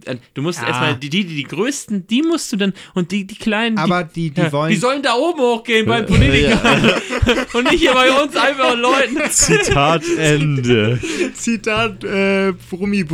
äh, 0.04 0.16
du 0.34 0.42
musst 0.42 0.60
Ja. 0.60 0.68
erstmal, 0.68 0.96
die, 0.96 1.08
die, 1.08 1.24
die 1.24 1.42
größten, 1.44 2.06
die 2.06 2.22
musst 2.22 2.52
du 2.52 2.56
dann, 2.56 2.72
und 2.94 3.12
die, 3.12 3.26
die 3.26 3.36
kleinen, 3.36 3.76
die, 3.76 3.82
Aber 3.82 4.04
die, 4.04 4.30
die 4.30 4.40
ja, 4.40 4.52
wollen. 4.52 4.70
die 4.70 4.76
sollen 4.76 5.02
da 5.02 5.14
oben 5.14 5.40
hochgehen 5.40 5.86
beim 5.86 6.06
Politikern 6.06 6.92
und 7.54 7.70
nicht 7.70 7.80
hier 7.80 7.92
bei 7.94 8.10
uns 8.22 8.36
einfach 8.36 8.76
Leuten. 8.76 9.18
Zitat 9.30 10.02
Ende. 10.18 10.98
Zitat 11.34 12.04
äh, 12.04 12.52
Brummi. 12.70 13.04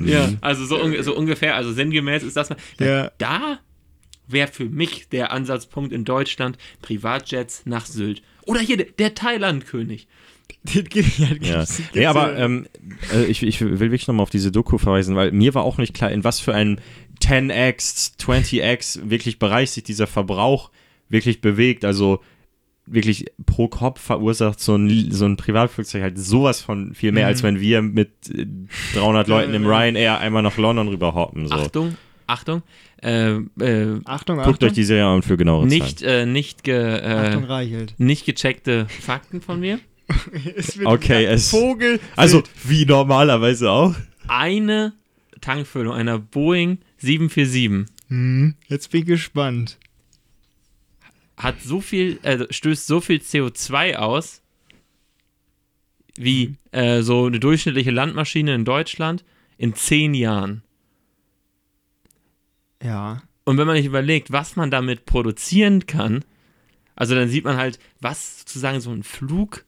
Ja, 0.00 0.30
also 0.40 0.64
so, 0.64 1.02
so 1.02 1.16
ungefähr, 1.16 1.54
also 1.54 1.72
sinngemäß 1.72 2.22
ist 2.22 2.36
das 2.36 2.50
mal. 2.50 2.56
Ja. 2.80 3.10
Da 3.18 3.60
wäre 4.28 4.48
für 4.48 4.66
mich 4.66 5.08
der 5.08 5.32
Ansatzpunkt 5.32 5.92
in 5.92 6.04
Deutschland 6.04 6.58
Privatjets 6.82 7.62
nach 7.64 7.86
Sylt. 7.86 8.22
Oder 8.46 8.60
hier 8.60 8.76
der, 8.76 9.14
Thailand-König. 9.14 10.06
Ja, 11.40 11.64
nee, 11.94 12.06
aber 12.06 12.36
äh, 12.36 12.44
ähm, 12.44 12.66
äh, 13.12 13.24
ich, 13.24 13.42
ich 13.42 13.60
will 13.60 13.78
wirklich 13.78 14.06
nochmal 14.06 14.22
auf 14.22 14.30
diese 14.30 14.50
Doku 14.50 14.78
verweisen, 14.78 15.14
weil 15.14 15.30
mir 15.32 15.54
war 15.54 15.62
auch 15.62 15.76
nicht 15.78 15.94
klar, 15.94 16.10
in 16.10 16.24
was 16.24 16.40
für 16.40 16.54
einem 16.54 16.78
10x, 17.22 18.18
20x 18.18 19.10
wirklich 19.10 19.38
Bereich 19.38 19.70
sich 19.70 19.84
dieser 19.84 20.06
Verbrauch 20.06 20.70
wirklich 21.08 21.40
bewegt. 21.40 21.84
Also 21.84 22.20
wirklich 22.86 23.26
pro 23.44 23.68
Kopf 23.68 24.00
verursacht 24.00 24.60
so 24.60 24.74
ein, 24.76 25.10
so 25.10 25.26
ein 25.26 25.36
Privatflugzeug 25.36 26.02
halt 26.02 26.18
sowas 26.18 26.60
von 26.60 26.94
viel 26.94 27.12
mehr, 27.12 27.24
Mhm. 27.24 27.28
als 27.28 27.42
wenn 27.42 27.60
wir 27.60 27.82
mit 27.82 28.10
äh, 28.30 28.46
300 28.94 29.28
Leuten 29.28 29.54
im 29.54 29.64
ja. 29.64 29.68
Ryanair 29.68 30.18
einmal 30.18 30.42
nach 30.42 30.56
London 30.56 30.88
rüberhoppen. 30.88 31.48
So. 31.48 31.54
Achtung, 31.54 31.96
Achtung, 32.28 32.62
äh, 33.02 33.32
äh, 33.32 34.00
Achtung, 34.04 34.36
Guckt 34.36 34.48
Achtung. 34.48 34.68
euch 34.68 34.74
die 34.74 34.84
Serie 34.84 35.06
an 35.06 35.22
für 35.22 35.36
genauere 35.36 35.66
nicht, 35.66 36.02
äh, 36.02 36.26
nicht, 36.26 36.62
ge, 36.62 37.00
Achtung, 37.00 37.42
äh, 37.44 37.46
Reichelt. 37.46 37.94
nicht 37.98 38.26
gecheckte 38.26 38.86
Fakten 39.00 39.40
von 39.40 39.58
mir. 39.60 39.80
Es 40.56 40.78
wird 40.78 40.86
Okay, 40.88 41.26
ein 41.26 41.34
es- 41.34 41.50
Vogel. 41.50 41.98
Also 42.16 42.42
wie 42.64 42.84
normalerweise 42.86 43.70
auch. 43.70 43.94
Eine 44.28 44.92
Tankfüllung 45.40 45.94
einer 45.94 46.18
Boeing 46.18 46.78
747 46.98 47.86
Hm, 48.08 48.54
jetzt 48.68 48.90
bin 48.90 49.00
ich 49.02 49.06
gespannt. 49.06 49.78
hat 51.36 51.60
so 51.62 51.80
viel, 51.80 52.18
äh, 52.22 52.46
stößt 52.50 52.86
so 52.86 53.00
viel 53.00 53.18
CO2 53.18 53.96
aus, 53.96 54.42
wie 56.16 56.56
äh, 56.72 57.02
so 57.02 57.26
eine 57.26 57.38
durchschnittliche 57.40 57.90
Landmaschine 57.90 58.54
in 58.54 58.64
Deutschland 58.64 59.24
in 59.56 59.74
zehn 59.74 60.14
Jahren. 60.14 60.62
Ja. 62.82 63.22
Und 63.44 63.58
wenn 63.58 63.66
man 63.66 63.76
sich 63.76 63.86
überlegt, 63.86 64.30
was 64.30 64.56
man 64.56 64.70
damit 64.70 65.06
produzieren 65.06 65.86
kann, 65.86 66.24
also 66.96 67.14
dann 67.14 67.28
sieht 67.28 67.44
man 67.44 67.56
halt, 67.56 67.78
was 68.00 68.40
sozusagen 68.40 68.80
so 68.80 68.90
ein 68.90 69.02
Flug 69.02 69.64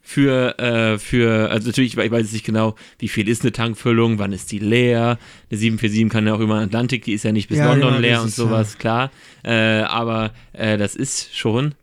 für, 0.00 0.58
äh, 0.60 0.98
für, 0.98 1.50
also 1.50 1.66
natürlich, 1.66 1.98
ich 1.98 2.10
weiß 2.10 2.32
nicht 2.32 2.46
genau, 2.46 2.76
wie 3.00 3.08
viel 3.08 3.28
ist 3.28 3.42
eine 3.42 3.50
Tankfüllung, 3.50 4.20
wann 4.20 4.32
ist 4.32 4.52
die 4.52 4.60
leer. 4.60 5.18
Eine 5.50 5.58
747 5.58 6.08
kann 6.08 6.26
ja 6.28 6.34
auch 6.34 6.40
über 6.40 6.54
den 6.54 6.68
Atlantik, 6.68 7.02
die 7.04 7.12
ist 7.12 7.24
ja 7.24 7.32
nicht 7.32 7.48
bis 7.48 7.58
Ja, 7.58 7.66
London 7.66 7.88
genau, 7.88 8.00
leer 8.00 8.14
das 8.14 8.24
und 8.24 8.34
sowas, 8.34 8.78
klar. 8.78 9.10
Äh, 9.42 9.80
aber 9.80 10.32
äh, 10.52 10.78
das 10.78 10.94
ist 10.94 11.36
schon, 11.36 11.74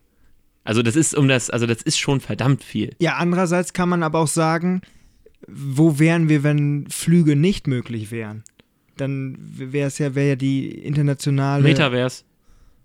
also 0.63 0.81
das 0.81 0.95
ist 0.95 1.13
um 1.13 1.27
das, 1.27 1.49
also 1.49 1.67
das 1.67 1.81
ist 1.81 1.99
schon 1.99 2.21
verdammt 2.21 2.63
viel. 2.63 2.95
Ja, 2.99 3.17
andererseits 3.17 3.73
kann 3.73 3.89
man 3.89 4.03
aber 4.03 4.19
auch 4.19 4.27
sagen, 4.27 4.81
wo 5.47 5.99
wären 5.99 6.29
wir, 6.29 6.43
wenn 6.43 6.87
Flüge 6.89 7.35
nicht 7.35 7.67
möglich 7.67 8.09
wären? 8.09 8.45
Dann 8.97 9.37
wäre 9.57 9.87
es 9.87 9.97
ja, 9.99 10.13
wäre 10.13 10.29
ja 10.29 10.35
die 10.35 10.69
internationale. 10.69 11.63
Metaverse. 11.63 12.23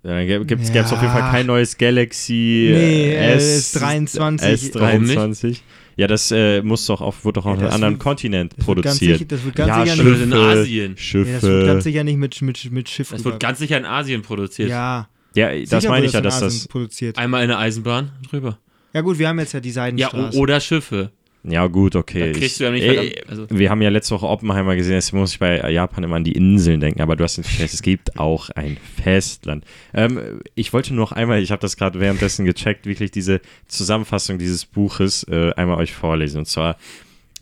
Ja, 0.04 0.10
Dann 0.24 0.46
gibt 0.46 0.62
es 0.62 0.72
Ja. 0.72 0.82
auf 0.84 0.92
jeden 1.02 1.12
Fall 1.12 1.30
kein 1.30 1.46
neues 1.46 1.76
Galaxy 1.76 2.70
Nee, 2.72 3.12
äh, 3.14 3.34
S, 3.34 3.74
S23. 3.76 4.72
S23. 4.72 5.60
Ja, 5.96 6.06
das 6.06 6.30
äh, 6.30 6.62
muss 6.62 6.86
doch 6.86 7.00
auf, 7.00 7.24
wird 7.24 7.36
doch 7.36 7.44
auf 7.46 7.56
Ja, 7.58 7.64
einem 7.64 7.74
anderen 7.74 7.94
wird- 7.94 8.02
Kontinent 8.02 8.52
das 8.56 8.66
wird 8.68 8.76
ganz 8.84 8.98
produziert. 8.98 9.18
sicher- 9.18 9.28
das 9.28 9.44
wird 9.44 9.56
ganz 9.56 9.68
ja, 9.68 9.84
sicher 9.84 9.96
Schiffe, 9.96 10.10
nicht- 10.10 10.22
In 10.22 10.32
Asien. 10.32 10.96
Schiffe. 10.96 11.28
Ja, 11.30 11.34
das 11.34 11.42
wird 11.42 11.66
ganz 11.66 11.84
sicher 11.84 12.04
nicht 12.04 12.16
mit, 12.16 12.42
mit, 12.42 12.70
mit 12.72 12.88
Schiff 12.88 13.10
Das 13.10 13.24
wird 13.24 13.40
ganz 13.40 13.58
sicher 13.58 13.76
in 13.76 13.84
Asien 13.84 14.22
produziert. 14.22 14.68
Ja, 14.70 15.08
ja, 15.34 15.48
das 15.64 15.84
meine 15.84 15.96
wurde 15.96 16.06
ich 16.06 16.12
ja, 16.12 16.20
dass 16.20 16.38
das. 16.40 16.68
produziert. 16.68 17.18
Einmal 17.18 17.42
in 17.42 17.48
der 17.48 17.58
Eisenbahn 17.58 18.12
drüber. 18.30 18.58
Ja 18.94 19.00
gut, 19.02 19.18
wir 19.18 19.28
haben 19.28 19.38
jetzt 19.40 19.52
ja 19.52 19.60
die 19.60 19.68
Ja, 19.70 19.74
Seidenstraße. 19.74 20.38
o- 20.38 20.40
oder 20.40 20.60
Schiffe. 20.60 21.10
Ja, 21.50 21.66
gut, 21.66 21.96
okay. 21.96 22.32
Da 22.32 22.38
kriegst 22.38 22.60
du 22.60 22.64
ja 22.64 22.70
nicht 22.70 22.84
verdammt- 22.84 23.28
also- 23.28 23.46
wir 23.50 23.70
haben 23.70 23.82
ja 23.82 23.88
letzte 23.90 24.14
Woche 24.14 24.26
Oppenheimer 24.26 24.76
gesehen, 24.76 24.94
deswegen 24.94 25.18
muss 25.20 25.32
ich 25.32 25.38
bei 25.38 25.70
Japan 25.70 26.04
immer 26.04 26.16
an 26.16 26.24
die 26.24 26.32
Inseln 26.32 26.80
denken, 26.80 27.00
aber 27.00 27.16
du 27.16 27.24
hast 27.24 27.38
natürlich 27.38 27.60
recht, 27.60 27.74
es 27.74 27.82
gibt 27.82 28.18
auch 28.18 28.50
ein 28.50 28.76
Festland. 29.02 29.64
Ähm, 29.94 30.40
ich 30.54 30.72
wollte 30.72 30.94
noch 30.94 31.12
einmal, 31.12 31.42
ich 31.42 31.50
habe 31.50 31.60
das 31.60 31.76
gerade 31.76 32.00
währenddessen 32.00 32.44
gecheckt, 32.44 32.86
wirklich 32.86 33.10
diese 33.10 33.40
Zusammenfassung 33.66 34.38
dieses 34.38 34.64
Buches 34.66 35.24
äh, 35.24 35.52
einmal 35.54 35.78
euch 35.78 35.92
vorlesen. 35.92 36.38
Und 36.38 36.46
zwar, 36.46 36.76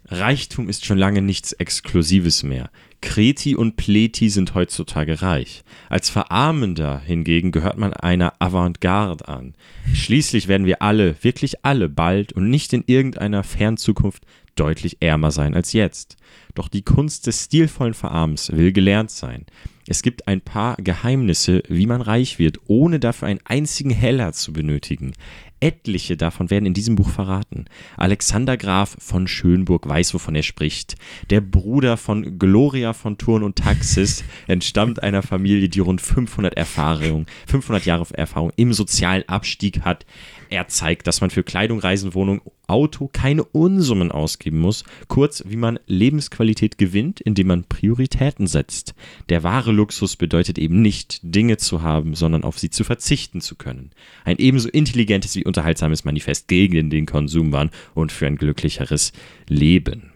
Reichtum 0.09 0.69
ist 0.69 0.85
schon 0.85 0.99
lange 0.99 1.21
nichts 1.21 1.53
Exklusives 1.53 2.43
mehr. 2.43 2.71
Kreti 3.01 3.57
und 3.57 3.77
Pleti 3.77 4.31
sind 4.31 4.55
heutzutage 4.55 5.21
reich. 5.23 5.65
Als 5.89 6.11
Verarmender 6.11 7.01
hingegen 7.01 7.53
gehört 7.53 7.77
man 7.77 7.93
einer 7.93 8.35
Avantgarde 8.39 9.29
an. 9.29 9.55
Schließlich 9.93 10.49
werden 10.49 10.67
wir 10.67 10.83
alle, 10.83 11.17
wirklich 11.23 11.65
alle, 11.65 11.89
bald 11.89 12.33
und 12.33 12.51
nicht 12.51 12.73
in 12.73 12.85
irgendeiner 12.87 13.43
Fernzukunft 13.43 14.25
deutlich 14.57 14.99
ärmer 15.01 15.31
sein 15.31 15.55
als 15.55 15.73
jetzt. 15.73 16.17
Doch 16.55 16.69
die 16.69 16.83
Kunst 16.83 17.27
des 17.27 17.45
stilvollen 17.45 17.95
Verarmens 17.95 18.51
will 18.51 18.73
gelernt 18.73 19.11
sein. 19.11 19.45
Es 19.89 20.03
gibt 20.03 20.27
ein 20.27 20.41
paar 20.41 20.77
Geheimnisse, 20.77 21.63
wie 21.69 21.87
man 21.87 22.01
reich 22.01 22.41
wird, 22.41 22.59
ohne 22.67 22.99
dafür 22.99 23.29
einen 23.29 23.41
einzigen 23.45 23.91
Heller 23.91 24.33
zu 24.33 24.53
benötigen. 24.53 25.13
Etliche 25.61 26.17
davon 26.17 26.51
werden 26.51 26.67
in 26.67 26.75
diesem 26.75 26.97
Buch 26.97 27.09
verraten. 27.09 27.67
Alexander 27.97 28.57
Graf 28.57 28.97
von 28.99 29.27
Schönburg 29.27 29.89
weiß, 29.89 30.15
wovon 30.15 30.35
er 30.35 30.43
spricht. 30.43 30.97
Der 31.31 31.41
Bruder 31.41 31.97
von 31.97 32.39
Gloria 32.39 32.93
von 32.93 33.19
Thurn 33.19 33.43
und 33.43 33.57
Taxis 33.57 34.25
entstammt 34.47 35.03
einer 35.03 35.23
Familie, 35.23 35.69
die 35.69 35.81
rund 35.81 36.01
500 36.01 36.57
Erfahrung, 36.57 37.27
500 37.47 37.85
Jahre 37.87 38.07
Erfahrung 38.13 38.53
im 38.57 38.73
sozialen 38.73 39.29
Abstieg 39.29 39.81
hat. 39.81 40.05
Er 40.49 40.69
zeigt, 40.69 41.07
dass 41.07 41.21
man 41.21 41.31
für 41.31 41.43
Kleidung, 41.43 41.81
Reisen, 41.81 42.15
Wohnung, 42.15 42.41
Auto 42.69 43.09
keine 43.13 43.45
Unsummen 43.45 44.11
ausgeben 44.11 44.59
muss. 44.59 44.85
Kurz, 45.09 45.45
wie 45.47 45.57
man 45.57 45.79
Lebensqualität 45.87 46.79
gewinnt, 46.79 47.21
indem 47.21 47.49
man 47.49 47.65
Prioritäten 47.65 48.47
setzt. 48.47 48.95
Der 49.29 49.43
wahre 49.43 49.73
Luxus 49.73 50.17
bedeutet 50.17 50.59
eben 50.59 50.83
nicht, 50.83 51.21
Dinge 51.23 51.57
zu 51.59 51.83
haben, 51.83 52.15
sondern 52.15 52.45
auf 52.45 52.59
sie 52.59 52.71
zu 52.71 52.85
verzichten 52.85 53.41
zu 53.41 53.55
können. 53.55 53.91
Ein 54.25 54.39
ebenso 54.39 54.69
intelligentes 54.69 55.37
wie 55.37 55.46
unterhaltsames 55.47 56.05
Manifest 56.05 56.49
gegen 56.49 56.91
den 56.91 57.07
Konsumwahn 57.07 57.71
und 57.95 58.13
für 58.13 58.27
ein 58.27 58.37
glücklicheres 58.37 59.13
Leben. 59.49 60.13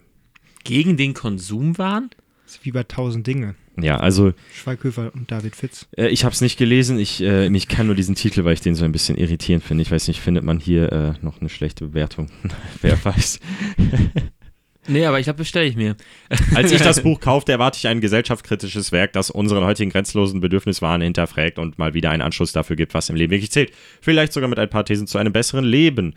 Gegen 0.64 0.96
den 0.96 1.14
Konsumwahn? 1.14 2.10
Das 2.44 2.56
ist 2.56 2.64
wie 2.64 2.72
bei 2.72 2.82
Tausend 2.82 3.26
Dinge. 3.26 3.54
Ja, 3.80 3.98
also 3.98 4.32
Schweighöfer 4.52 5.12
und 5.14 5.30
David 5.30 5.56
Fitz. 5.56 5.86
Äh, 5.96 6.08
ich 6.08 6.24
habe 6.24 6.34
es 6.34 6.40
nicht 6.40 6.58
gelesen. 6.58 6.98
Ich, 6.98 7.22
äh, 7.22 7.46
ich 7.46 7.68
kann 7.68 7.86
nur 7.86 7.94
diesen 7.94 8.14
Titel, 8.14 8.44
weil 8.44 8.54
ich 8.54 8.60
den 8.60 8.74
so 8.74 8.84
ein 8.84 8.92
bisschen 8.92 9.16
irritierend 9.16 9.64
finde. 9.64 9.82
Ich 9.82 9.90
weiß 9.90 10.08
nicht, 10.08 10.20
findet 10.20 10.44
man 10.44 10.58
hier 10.58 10.92
äh, 10.92 11.12
noch 11.24 11.40
eine 11.40 11.48
schlechte 11.48 11.86
Bewertung? 11.86 12.28
Wer 12.82 13.02
weiß. 13.02 13.40
Nee, 14.88 15.04
aber 15.04 15.18
ich 15.18 15.24
glaube, 15.24 15.38
bestelle 15.38 15.66
ich 15.66 15.76
mir. 15.76 15.94
Als 16.54 16.72
ich 16.72 16.80
das 16.80 17.00
Buch 17.02 17.20
kaufte, 17.20 17.52
erwarte 17.52 17.76
ich 17.78 17.86
ein 17.86 18.00
gesellschaftskritisches 18.00 18.92
Werk, 18.92 19.12
das 19.12 19.30
unseren 19.30 19.64
heutigen 19.64 19.90
grenzlosen 19.90 20.40
Bedürfniswahn 20.40 21.02
hinterfragt 21.02 21.58
und 21.58 21.78
mal 21.78 21.92
wieder 21.92 22.10
einen 22.10 22.22
Anschluss 22.22 22.52
dafür 22.52 22.76
gibt, 22.76 22.94
was 22.94 23.10
im 23.10 23.16
Leben 23.16 23.30
wirklich 23.30 23.50
zählt. 23.50 23.72
Vielleicht 24.00 24.32
sogar 24.32 24.48
mit 24.48 24.58
ein 24.58 24.70
paar 24.70 24.84
Thesen 24.86 25.06
zu 25.06 25.18
einem 25.18 25.32
besseren 25.32 25.64
Leben 25.64 26.14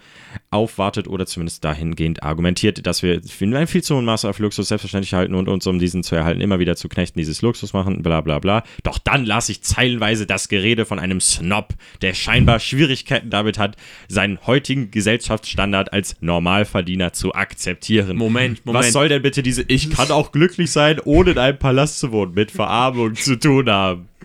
aufwartet 0.49 1.07
oder 1.07 1.25
zumindest 1.25 1.63
dahingehend 1.63 2.23
argumentiert, 2.23 2.85
dass 2.87 3.03
wir 3.03 3.21
ein 3.41 3.67
viel 3.67 3.83
zu 3.83 3.95
hohen 3.95 4.05
Maße 4.05 4.29
auf 4.29 4.39
Luxus 4.39 4.69
selbstverständlich 4.69 5.13
halten 5.13 5.35
und 5.35 5.49
uns, 5.49 5.67
um 5.67 5.77
diesen 5.77 6.03
zu 6.03 6.15
erhalten, 6.15 6.39
immer 6.39 6.59
wieder 6.59 6.77
zu 6.77 6.87
knechten, 6.87 7.19
dieses 7.19 7.41
Luxus 7.41 7.73
machen, 7.73 8.01
bla 8.01 8.21
bla 8.21 8.39
bla. 8.39 8.63
Doch 8.83 8.97
dann 8.97 9.25
las 9.25 9.49
ich 9.49 9.61
zeilenweise 9.61 10.25
das 10.25 10.47
Gerede 10.47 10.85
von 10.85 10.99
einem 10.99 11.19
Snob, 11.19 11.73
der 12.01 12.13
scheinbar 12.13 12.59
Schwierigkeiten 12.59 13.29
damit 13.29 13.59
hat, 13.59 13.75
seinen 14.07 14.39
heutigen 14.47 14.89
Gesellschaftsstandard 14.89 15.91
als 15.91 16.15
Normalverdiener 16.21 17.11
zu 17.11 17.33
akzeptieren. 17.33 18.15
Moment, 18.15 18.52
Moment. 18.63 18.85
Was 18.85 18.93
soll 18.93 19.09
denn 19.09 19.21
bitte 19.21 19.43
diese 19.43 19.63
Ich 19.67 19.89
kann 19.89 20.11
auch 20.11 20.31
glücklich 20.31 20.71
sein, 20.71 20.99
ohne 21.03 21.31
in 21.31 21.37
einem 21.37 21.59
Palast 21.59 21.99
zu 21.99 22.11
wohnen, 22.11 22.33
mit 22.33 22.51
Verarmung 22.51 23.15
zu 23.15 23.37
tun 23.37 23.69
haben? 23.69 24.07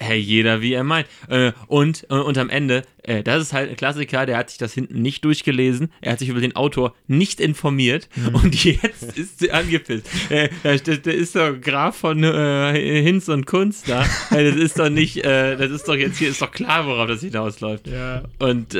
Hey, 0.00 0.20
jeder 0.20 0.62
wie 0.62 0.74
er 0.74 0.84
meint. 0.84 1.08
Äh, 1.28 1.50
und, 1.66 2.06
äh, 2.08 2.14
und 2.14 2.38
am 2.38 2.50
Ende, 2.50 2.82
äh, 3.02 3.24
das 3.24 3.42
ist 3.42 3.52
halt 3.52 3.68
ein 3.68 3.74
Klassiker, 3.74 4.26
der 4.26 4.36
hat 4.36 4.50
sich 4.50 4.58
das 4.58 4.72
hinten 4.72 5.02
nicht 5.02 5.24
durchgelesen, 5.24 5.90
er 6.00 6.12
hat 6.12 6.20
sich 6.20 6.28
über 6.28 6.40
den 6.40 6.54
Autor 6.54 6.94
nicht 7.08 7.40
informiert 7.40 8.08
und 8.32 8.64
jetzt 8.64 9.02
ist 9.18 9.40
sie 9.40 9.50
angepisst. 9.50 10.06
Äh, 10.30 10.50
da 10.62 10.70
ist 11.10 11.34
doch 11.34 11.60
Graf 11.60 11.96
von 11.96 12.22
äh, 12.22 13.02
Hinz 13.02 13.28
und 13.28 13.46
Kunst 13.46 13.88
da. 13.88 14.04
Äh, 14.30 14.44
das 14.44 14.56
ist 14.56 14.78
doch 14.78 14.88
nicht, 14.88 15.24
äh, 15.24 15.56
das 15.56 15.72
ist 15.72 15.88
doch 15.88 15.96
jetzt 15.96 16.18
hier, 16.18 16.28
ist 16.28 16.40
doch 16.40 16.52
klar, 16.52 16.86
worauf 16.86 17.08
das 17.08 17.20
hinausläuft. 17.20 17.88
Ja. 17.88 18.22
Und 18.38 18.76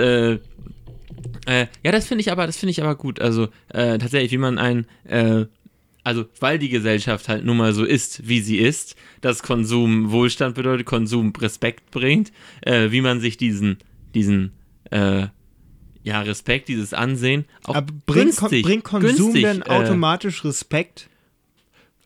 äh, 1.49 1.67
ja, 1.83 1.93
das 1.93 2.07
finde 2.07 2.21
ich 2.21 2.31
aber, 2.31 2.47
das 2.47 2.59
finde 2.59 2.73
ich 2.73 2.83
aber 2.83 2.95
gut. 2.95 3.21
Also 3.21 3.49
äh, 3.69 3.97
tatsächlich, 3.97 4.33
wie 4.33 4.39
man 4.39 4.59
ein, 4.59 4.87
äh, 5.05 5.47
also 6.05 6.27
weil 6.41 6.59
die 6.59 6.69
Gesellschaft 6.69 7.27
halt 7.29 7.45
nun 7.45 7.57
mal 7.57 7.73
so 7.73 7.85
ist, 7.85 8.29
wie 8.29 8.41
sie 8.41 8.59
ist, 8.59 8.97
dass 9.23 9.43
Konsum 9.43 10.11
Wohlstand 10.11 10.55
bedeutet, 10.55 10.85
Konsum 10.85 11.33
Respekt 11.39 11.91
bringt, 11.91 12.33
äh, 12.61 12.91
wie 12.91 13.01
man 13.01 13.21
sich 13.21 13.39
diesen, 13.39 13.79
diesen, 14.15 14.53
äh, 14.91 15.29
ja, 16.03 16.21
Respekt, 16.21 16.69
dieses 16.69 16.93
Ansehen 16.93 17.47
auch 17.65 17.77
Aber 17.77 17.93
bringt, 18.05 18.37
Kon 18.37 18.51
günstig, 18.51 18.65
bringt 18.65 18.85
Konsum 18.85 19.33
günstig, 19.33 19.43
denn 19.43 19.63
äh, 19.63 19.71
automatisch 19.71 20.45
Respekt? 20.45 21.09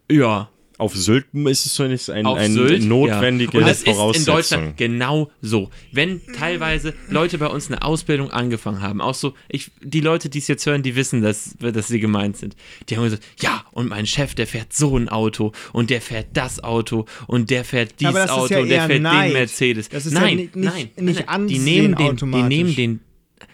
Ja, 0.09 0.52
Auf 0.83 0.97
Sylt 0.97 1.27
ist 1.33 1.65
es 1.67 1.75
so 1.77 1.85
nicht 1.87 2.11
ein, 2.11 2.27
auf 2.27 2.37
ein 2.39 2.53
Sylt, 2.53 2.83
notwendige 2.85 3.53
ja. 3.53 3.59
Und 3.61 3.69
das 3.69 3.79
ist 3.79 3.87
in 3.87 3.95
Voraussetzung. 3.95 4.35
Deutschland 4.35 4.77
genau 4.77 5.31
so. 5.41 5.71
Wenn 5.93 6.21
teilweise 6.37 6.93
Leute 7.09 7.39
bei 7.39 7.47
uns 7.47 7.69
eine 7.69 7.83
Ausbildung 7.83 8.31
angefangen 8.33 8.83
haben, 8.83 9.01
auch 9.01 9.15
so, 9.15 9.35
ich, 9.49 9.71
die 9.81 10.01
Leute, 10.01 10.29
die 10.29 10.39
es 10.39 10.49
jetzt 10.49 10.67
hören, 10.67 10.83
die 10.83 10.97
wissen, 10.97 11.23
dass, 11.23 11.55
dass 11.61 11.87
sie 11.87 12.01
gemeint 12.01 12.37
sind. 12.37 12.57
Die 12.89 12.97
haben 12.97 13.05
gesagt, 13.05 13.23
ja, 13.41 13.65
und 13.71 13.89
mein 13.89 14.07
Chef, 14.07 14.35
der 14.35 14.47
fährt 14.49 14.73
so 14.73 14.97
ein 14.99 15.09
Auto 15.09 15.53
und 15.73 15.89
der 15.91 16.01
fährt 16.01 16.27
das 16.33 16.63
Auto 16.65 17.07
und 17.29 17.51
der 17.51 17.65
fährt 17.65 18.01
dieses 18.01 18.15
ist 18.25 18.31
Auto 18.31 18.53
ja 18.55 18.61
und 18.61 18.69
der 18.69 18.87
fährt 18.89 19.03
Neid. 19.03 19.29
den 19.29 19.33
Mercedes. 19.35 19.89
Das 19.89 20.05
ist 20.07 20.15
ja 20.15 20.21
nein, 20.21 20.37
nicht- 20.37 20.57
nicht- 20.57 20.75
nein, 20.75 20.91
nicht 21.07 21.27
nein, 21.27 21.47
die 21.47 21.59
nehmen 21.61 21.95
den, 21.95 22.17
die 22.17 22.43
nehmen 22.43 22.75
den 22.75 23.01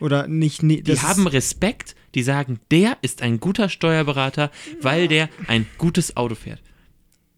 Oder 0.00 0.26
nicht? 0.28 0.62
nie- 0.62 0.80
die 0.82 0.98
haben 0.98 1.26
Respekt, 1.26 1.94
die 2.14 2.22
sagen, 2.22 2.58
der 2.70 2.96
ist 3.02 3.20
ein 3.20 3.38
guter 3.38 3.68
Steuerberater, 3.68 4.50
weil 4.80 5.08
der 5.08 5.28
ein 5.46 5.66
gutes 5.76 6.16
Auto 6.16 6.34
fährt. 6.34 6.62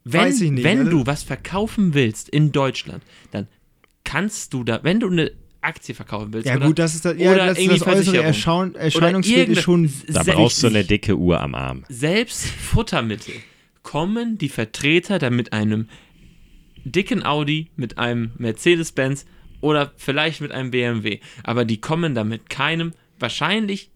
Wenn, 0.05 0.21
Weiß 0.21 0.41
ich 0.41 0.51
nicht, 0.51 0.65
wenn 0.65 0.81
also- 0.81 0.91
du 0.91 1.07
was 1.07 1.23
verkaufen 1.23 1.95
willst 1.95 2.29
in 2.29 2.53
Deutschland, 2.53 3.03
dann 3.31 3.49
kannst 4.05 4.55
du 4.55 4.65
da, 4.65 4.81
wenn 4.83 5.01
du 5.01 5.09
eine 5.11 5.33
Aktie 5.61 5.95
verkaufen 5.95 6.33
willst, 6.33 6.49
ja 6.49 6.57
oder, 6.57 6.67
gut, 6.67 6.79
das 6.79 6.95
ist 6.95 7.05
das, 7.05 7.19
ja, 7.19 7.33
oder 7.33 7.47
das, 7.47 7.59
irgendwie 7.59 7.79
das 7.79 7.87
äußere. 7.89 8.23
Erschaun, 8.23 8.75
Erscheinungsbild 8.75 9.51
ist 9.51 9.63
schon. 9.63 9.93
Da 10.09 10.23
brauchst 10.23 10.63
du 10.63 10.69
eine 10.69 10.85
dicke 10.85 11.17
Uhr 11.17 11.39
am 11.41 11.55
Arm. 11.55 11.85
Selbst 11.89 12.47
Futtermittel 12.47 13.35
kommen 13.83 14.39
die 14.39 14.49
Vertreter 14.49 15.19
dann 15.19 15.37
mit 15.37 15.53
einem 15.53 15.89
dicken 16.85 17.25
Audi, 17.25 17.69
mit 17.77 17.99
einem 17.99 18.33
Mercedes-Benz 18.39 19.27
oder 19.61 19.93
vielleicht 19.97 20.41
mit 20.41 20.53
einem 20.53 20.71
BMW. 20.71 21.21
Aber 21.43 21.65
die 21.67 21.79
kommen 21.79 22.15
da 22.15 22.25
mit 22.25 22.49
keinem, 22.49 22.93
wahrscheinlich, 23.19 23.91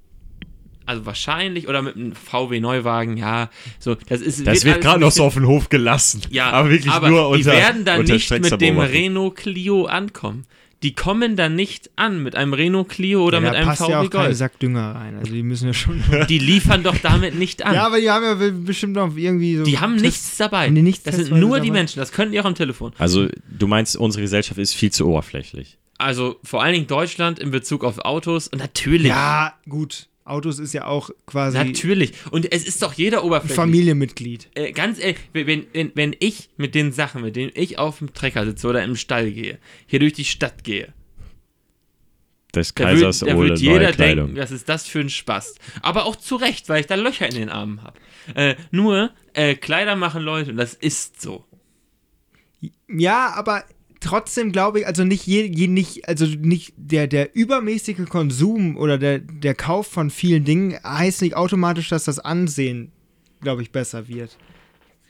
also 0.87 1.07
wahrscheinlich, 1.07 1.69
oder 1.69 1.83
mit 1.83 1.97
einem 1.97 2.13
VW-Neuwagen, 2.15 3.17
ja, 3.17 3.51
so, 3.79 3.95
das 3.95 4.21
ist. 4.21 4.47
Das 4.47 4.65
wird 4.65 4.75
alles 4.77 4.85
gerade 4.85 5.01
noch 5.01 5.11
so 5.13 5.25
auf 5.25 5.35
den 5.35 5.47
Hof 5.47 5.69
gelassen. 5.69 6.23
Ja, 6.31 6.51
aber 6.51 6.71
wirklich 6.71 6.93
aber 6.93 7.09
nur 7.09 7.29
unter 7.29 7.39
die 7.39 7.57
werden 7.57 7.85
dann 7.85 8.05
nicht 8.05 8.31
mit 8.31 8.61
dem. 8.61 8.79
Renault 8.79 9.37
Clio 9.37 9.87
ankommen. 9.87 10.47
Die 10.83 10.95
kommen 10.95 11.35
dann 11.35 11.55
nicht 11.55 11.91
an 11.97 12.23
mit 12.23 12.37
einem 12.37 12.53
Renault 12.53 12.91
Clio 12.91 13.25
oder 13.25 13.39
ja, 13.39 13.41
mit 13.41 13.53
da 13.55 13.57
einem 13.57 13.69
passt 13.69 13.81
VW 13.81 13.91
ja 13.93 14.01
auch 14.01 14.11
kein 14.11 14.25
Golf. 14.27 14.37
Sack 14.37 14.59
Dünger 14.59 14.95
rein. 14.95 15.17
Also 15.17 15.33
die 15.33 15.43
müssen 15.43 15.69
ja 15.69 15.73
schon. 15.73 16.03
Die 16.29 16.39
liefern 16.39 16.83
doch 16.83 16.97
damit 16.99 17.37
nicht 17.37 17.65
an. 17.65 17.73
ja, 17.75 17.87
aber 17.87 17.99
die 18.01 18.11
haben 18.11 18.23
ja 18.23 18.51
bestimmt 18.51 18.93
noch 18.93 19.17
irgendwie 19.17 19.57
so. 19.57 19.65
die 19.65 19.79
haben 19.79 19.93
Tests- 19.93 20.05
nichts 20.05 20.37
dabei. 20.37 20.67
Haben 20.67 20.75
die 20.75 20.83
nichts 20.83 21.05
das 21.05 21.17
sind 21.17 21.31
nur 21.31 21.61
die 21.61 21.69
dabei? 21.69 21.79
Menschen. 21.79 22.01
Das 22.01 22.13
können 22.13 22.33
die 22.33 22.41
auch 22.41 22.45
am 22.45 22.55
Telefon. 22.55 22.93
Also, 22.99 23.29
du 23.49 23.67
meinst, 23.67 23.97
unsere 23.97 24.21
Gesellschaft 24.21 24.59
ist 24.59 24.75
viel 24.75 24.91
zu 24.93 25.07
oberflächlich. 25.09 25.79
Also 25.97 26.37
vor 26.45 26.63
allen 26.63 26.75
Dingen 26.75 26.87
Deutschland 26.87 27.39
in 27.39 27.51
Bezug 27.51 27.83
auf 27.83 28.01
Autos. 28.01 28.49
Und 28.49 28.59
natürlich. 28.59 29.09
Ja, 29.09 29.55
gut. 29.67 30.09
Autos 30.25 30.59
ist 30.59 30.73
ja 30.73 30.87
auch 30.87 31.11
quasi 31.27 31.59
Natürlich. 31.59 32.13
Und 32.31 32.51
es 32.51 32.65
ist 32.67 32.81
doch 32.83 32.95
jeder 32.95 33.19
ein 33.19 33.25
oberflächlich. 33.25 33.57
Familienmitglied. 33.57 34.49
Äh, 34.55 34.73
ganz 34.73 34.99
ehrlich, 34.99 35.19
wenn, 35.35 35.67
wenn, 35.73 35.93
wenn 35.95 36.17
ich 36.19 36.49
mit 36.57 36.75
den 36.75 36.93
Sachen, 36.93 37.23
mit 37.23 37.37
denen 37.37 37.53
ich 37.55 37.79
auf 37.79 37.99
dem 37.99 38.15
Trecker 38.15 38.47
sitze 38.47 38.67
oder 38.69 38.83
im 38.83 38.97
Stall 38.97 39.31
gehe, 39.31 39.59
hier 39.87 39.99
durch 39.99 40.15
die 40.15 40.25
Stadt 40.25 40.65
gehe, 40.65 40.95
Des 42.55 42.73
da 42.73 42.85
Kaisers 42.85 43.21
wird, 43.21 43.33
da 43.33 43.37
wird 43.39 43.49
neue 43.51 43.59
jeder 43.59 43.93
Kleidung. 43.93 44.27
denken, 44.29 44.41
was 44.41 44.51
ist 44.51 44.67
das 44.69 44.87
für 44.87 45.01
ein 45.01 45.11
Spaß. 45.11 45.57
Aber 45.83 46.07
auch 46.07 46.17
zu 46.17 46.37
Recht, 46.37 46.71
weil 46.71 46.81
ich 46.81 46.87
da 46.87 46.95
Löcher 46.95 47.29
in 47.29 47.35
den 47.35 47.49
Armen 47.51 47.83
habe. 47.83 47.99
Äh, 48.35 48.55
nur, 48.71 49.11
äh, 49.35 49.55
Kleider 49.55 49.95
machen 49.95 50.23
Leute 50.23 50.53
und 50.53 50.57
das 50.57 50.73
ist 50.73 51.21
so. 51.21 51.45
Ja, 52.89 53.35
aber 53.35 53.65
trotzdem 54.05 54.53
glaube 54.53 54.81
ich, 54.81 54.87
also 54.87 55.05
nicht 55.05 55.27
je, 55.27 55.45
je 55.45 55.67
nicht, 55.67 56.09
also 56.09 56.27
nicht 56.27 56.75
der, 56.77 57.07
der 57.07 57.35
übermäßige 57.35 58.07
Konsum 58.09 58.77
oder 58.77 58.99
der, 58.99 59.19
der 59.19 59.55
Kauf 59.55 59.87
von 59.87 60.11
vielen 60.11 60.45
Dingen 60.45 60.79
heißt 60.85 61.23
nicht 61.23 61.37
automatisch, 61.37 61.89
dass 61.89 62.05
das 62.05 62.19
Ansehen, 62.19 62.93
glaube 63.41 63.63
ich, 63.63 63.73
besser 63.73 64.07
wird. 64.07 64.37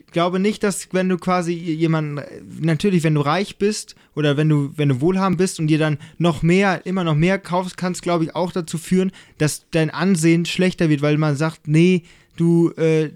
Ich 0.06 0.12
glaube 0.12 0.38
nicht, 0.38 0.62
dass 0.62 0.88
wenn 0.92 1.08
du 1.08 1.18
quasi 1.18 1.52
jemanden, 1.52 2.22
natürlich, 2.60 3.02
wenn 3.02 3.14
du 3.14 3.20
reich 3.20 3.58
bist 3.58 3.96
oder 4.14 4.36
wenn 4.36 4.48
du, 4.48 4.72
wenn 4.76 4.88
du 4.88 5.00
wohlhabend 5.00 5.38
bist 5.38 5.58
und 5.58 5.66
dir 5.66 5.78
dann 5.78 5.98
noch 6.18 6.42
mehr, 6.42 6.86
immer 6.86 7.02
noch 7.02 7.16
mehr 7.16 7.40
kaufst, 7.40 7.76
kann 7.76 7.92
es, 7.92 8.00
glaube 8.00 8.22
ich, 8.22 8.36
auch 8.36 8.52
dazu 8.52 8.78
führen, 8.78 9.10
dass 9.38 9.66
dein 9.72 9.90
Ansehen 9.90 10.46
schlechter 10.46 10.88
wird, 10.88 11.02
weil 11.02 11.18
man 11.18 11.34
sagt, 11.34 11.66
nee, 11.66 12.04
du, 12.36 12.70
äh, 12.76 13.10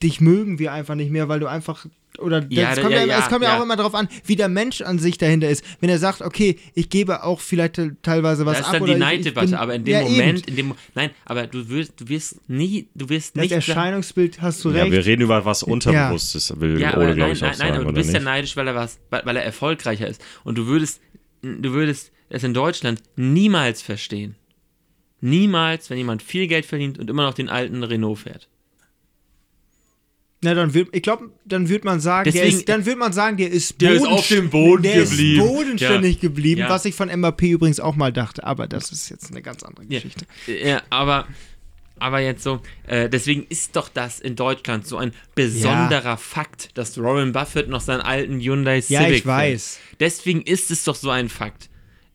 dich 0.00 0.20
mögen 0.20 0.60
wir 0.60 0.72
einfach 0.72 0.94
nicht 0.94 1.10
mehr, 1.10 1.28
weil 1.28 1.40
du 1.40 1.48
einfach 1.48 1.86
oder 2.18 2.44
Ja, 2.50 2.66
das 2.66 2.76
da- 2.76 2.82
kommt 2.82 2.94
ja, 2.94 3.00
ja, 3.00 3.06
ja, 3.06 3.18
es 3.20 3.28
kommt 3.28 3.42
ja, 3.44 3.50
ja. 3.50 3.58
auch 3.58 3.62
immer 3.62 3.76
darauf 3.76 3.94
an, 3.94 4.08
wie 4.24 4.36
der 4.36 4.48
Mensch 4.48 4.80
an 4.82 4.98
sich 4.98 5.18
dahinter 5.18 5.48
ist. 5.48 5.64
Wenn 5.80 5.88
er 5.90 5.98
sagt, 5.98 6.20
okay, 6.22 6.58
ich 6.74 6.88
gebe 6.90 7.22
auch 7.24 7.40
vielleicht 7.40 7.74
te- 7.74 7.96
teilweise 8.02 8.44
was 8.46 8.58
Das 8.58 8.60
ist 8.60 8.66
ab 8.66 8.72
dann 8.74 8.82
oder 8.82 8.94
die 8.94 9.00
Neiddebatte, 9.00 9.58
aber 9.58 9.74
in 9.74 9.84
dem 9.84 9.92
ja, 9.94 10.00
Moment, 10.02 10.38
eben. 10.40 10.48
in 10.48 10.56
dem, 10.56 10.74
nein, 10.94 11.10
aber 11.24 11.46
du 11.46 11.68
wirst, 11.68 11.92
du 12.00 12.08
wirst 12.08 12.48
nie, 12.48 12.88
du 12.94 13.08
wirst 13.08 13.36
das 13.36 13.42
nicht 13.42 13.50
sagen- 13.50 13.62
Erscheinungsbild 13.68 14.40
hast 14.42 14.64
du 14.64 14.70
Ja, 14.70 14.82
recht. 14.82 14.92
wir 14.92 15.06
reden 15.06 15.22
über 15.22 15.44
was 15.44 15.62
Unterbewusstes, 15.62 16.60
will 16.60 16.80
Ja, 16.80 16.96
Ole, 16.96 17.14
glaube 17.14 17.20
nein, 17.20 17.32
ich, 17.32 17.38
auch 17.38 17.46
nein, 17.48 17.54
sagen, 17.56 17.70
nein, 17.72 17.80
aber 17.80 17.84
du 17.90 17.92
bist 17.94 18.08
ja 18.12 18.18
nicht? 18.18 18.24
neidisch, 18.24 18.56
weil 18.56 18.66
er 18.68 18.74
was, 18.74 18.98
weil, 19.10 19.22
weil 19.24 19.36
er 19.36 19.44
erfolgreicher 19.44 20.06
ist. 20.08 20.22
Und 20.44 20.58
du 20.58 20.66
würdest, 20.66 21.00
du 21.42 21.72
würdest 21.72 22.10
es 22.30 22.44
in 22.44 22.52
Deutschland 22.54 23.02
niemals 23.16 23.80
verstehen. 23.82 24.34
Niemals, 25.20 25.90
wenn 25.90 25.98
jemand 25.98 26.22
viel 26.22 26.46
Geld 26.46 26.64
verdient 26.64 26.98
und 26.98 27.10
immer 27.10 27.24
noch 27.24 27.34
den 27.34 27.48
alten 27.48 27.82
Renault 27.82 28.18
fährt. 28.20 28.48
Na, 30.40 30.54
dann 30.54 30.72
wird, 30.72 30.94
ich 30.94 31.02
glaube, 31.02 31.30
dann 31.46 31.68
wird 31.68 31.84
man 31.84 31.98
sagen, 31.98 32.30
der 32.30 32.32
Deswegen- 32.42 32.58
ist, 32.58 32.68
dann 32.68 32.86
wird 32.86 32.96
man 32.96 33.12
sagen, 33.12 33.36
der 33.38 33.50
ist, 33.50 33.80
Der 33.80 33.92
ist 33.92 34.06
auf 34.06 34.28
dem 34.28 34.50
Boden 34.50 34.84
der 34.84 35.02
geblieben. 35.02 35.42
ist 35.42 35.48
bodenständig 35.48 36.20
geblieben, 36.20 36.60
Ja. 36.60 36.68
was 36.68 36.84
ich 36.84 36.94
von 36.94 37.10
Mbappé 37.10 37.50
übrigens 37.50 37.80
auch 37.80 37.96
mal 37.96 38.12
dachte, 38.12 38.44
aber 38.44 38.68
das 38.68 38.92
ist 38.92 39.08
jetzt 39.10 39.30
eine 39.32 39.42
ganz 39.42 39.64
andere 39.64 39.84
Ja. 39.88 39.98
Geschichte. 39.98 40.26
Ja, 40.46 40.82
aber, 40.90 41.26
aber 41.98 42.20
jetzt 42.20 42.44
so, 42.44 42.60
äh, 42.86 43.08
deswegen 43.08 43.46
ist 43.48 43.74
doch 43.74 43.88
das 43.88 44.20
in 44.20 44.36
Deutschland 44.36 44.86
so 44.86 44.96
ein 44.96 45.10
besonderer 45.34 46.16
Fakt, 46.16 46.70
dass 46.78 46.96
Warren 47.02 47.32
Buffett 47.32 47.68
noch 47.68 47.80
seinen 47.80 48.02
alten 48.02 48.38
Hyundai 48.40 48.80
Civic 48.80 48.90
Ja, 49.00 49.08
ich 49.08 49.22
fährt. 49.22 49.26
weiß. 49.26 49.78
Deswegen 49.98 50.42
ist 50.42 50.70
es 50.70 50.84
doch 50.84 50.94
so 50.94 51.10
ein 51.10 51.28
Fakt. 51.28 51.68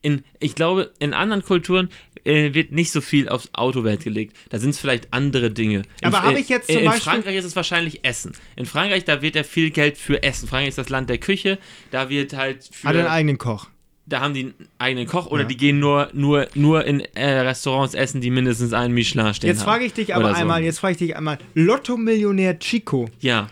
In, 0.03 0.23
ich 0.39 0.53
glaube, 0.53 0.91
in 0.99 1.13
anderen 1.13 1.43
Kulturen 1.43 1.89
äh, 2.25 2.53
wird 2.53 2.71
nicht 2.71 2.91
so 2.91 3.01
viel 3.01 3.27
aufs 3.27 3.49
Auto 3.53 3.83
Wert 3.83 4.03
gelegt. 4.03 4.35
Da 4.49 4.59
sind 4.59 4.69
es 4.71 4.79
vielleicht 4.79 5.11
andere 5.13 5.49
Dinge. 5.49 5.79
In, 6.01 6.07
Aber 6.07 6.21
habe 6.21 6.39
ich 6.39 6.49
jetzt 6.49 6.69
in, 6.69 6.75
zum 6.75 6.83
in 6.83 6.89
Beispiel- 6.91 7.11
Frankreich 7.11 7.35
ist 7.37 7.45
es 7.45 7.55
wahrscheinlich 7.55 8.05
Essen. 8.05 8.33
In 8.55 8.65
Frankreich, 8.67 9.05
da 9.05 9.21
wird 9.21 9.35
ja 9.35 9.43
viel 9.43 9.71
Geld 9.71 9.97
für 9.97 10.21
Essen. 10.21 10.47
Frankreich 10.47 10.69
ist 10.69 10.77
das 10.77 10.89
Land 10.89 11.09
der 11.09 11.17
Küche. 11.17 11.57
Da 11.89 12.09
wird 12.09 12.33
halt 12.33 12.69
für, 12.71 12.89
Hat 12.89 12.95
einen 12.97 13.07
eigenen 13.07 13.37
Koch. 13.37 13.67
da 14.05 14.19
haben 14.19 14.33
die 14.33 14.41
einen 14.41 14.53
eigenen 14.77 15.07
Koch 15.07 15.27
oder 15.27 15.43
Ja. 15.43 15.47
die 15.47 15.57
gehen 15.57 15.79
nur, 15.79 16.09
nur, 16.13 16.47
nur 16.53 16.83
in 16.85 16.99
äh, 17.15 17.39
Restaurants 17.39 17.93
essen, 17.93 18.19
die 18.21 18.29
mindestens 18.29 18.73
einen 18.73 18.93
Michelin 18.93 19.33
stehen 19.33 19.47
Jetzt 19.49 19.63
frage 19.63 19.85
ich 19.85 19.93
dich 19.93 20.13
aber 20.13 20.25
Oder 20.25 20.35
so. 20.35 20.41
einmal, 20.41 20.61
jetzt 20.63 20.79
frage 20.79 20.91
ich 20.91 20.97
dich 20.97 21.15
einmal, 21.15 21.37
Lotto-Millionär 21.55 22.59
Chico, 22.59 23.09
Ja. 23.21 23.49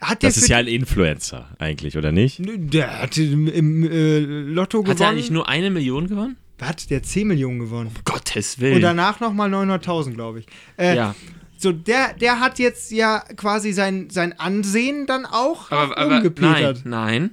Hat 0.00 0.22
der 0.22 0.30
Das 0.30 0.36
ist 0.36 0.48
ja 0.48 0.58
ein 0.58 0.66
Influencer 0.66 1.48
eigentlich, 1.58 1.96
oder 1.96 2.12
nicht? 2.12 2.40
Der 2.40 3.02
hat 3.02 3.16
im, 3.18 3.46
im 3.48 3.82
äh, 3.90 4.18
Lotto 4.20 4.78
Hat 4.80 4.88
er 4.88 4.94
gewonnen. 4.94 5.10
eigentlich 5.10 5.30
nur 5.30 5.48
eine 5.48 5.70
Million 5.70 6.06
gewonnen? 6.08 6.36
Hat 6.60 6.90
der 6.90 7.02
10 7.02 7.28
Millionen 7.28 7.58
gewonnen. 7.60 7.90
Gottes 8.04 8.58
Willen. 8.60 8.76
Und 8.76 8.82
danach 8.82 9.20
nochmal 9.20 9.52
900.000, 9.52 10.14
glaube 10.14 10.40
ich. 10.40 10.46
Äh, 10.76 10.96
ja. 10.96 11.14
So, 11.56 11.72
der, 11.72 12.14
der 12.14 12.40
hat 12.40 12.58
jetzt 12.58 12.90
ja 12.92 13.20
quasi 13.36 13.72
sein, 13.72 14.10
sein 14.10 14.38
Ansehen 14.38 15.06
dann 15.06 15.24
auch 15.26 15.70
Aber, 15.70 15.96
aber 15.98 16.08
nein, 16.10 16.16
umgepetert. 16.18 16.82
nein. 16.84 17.30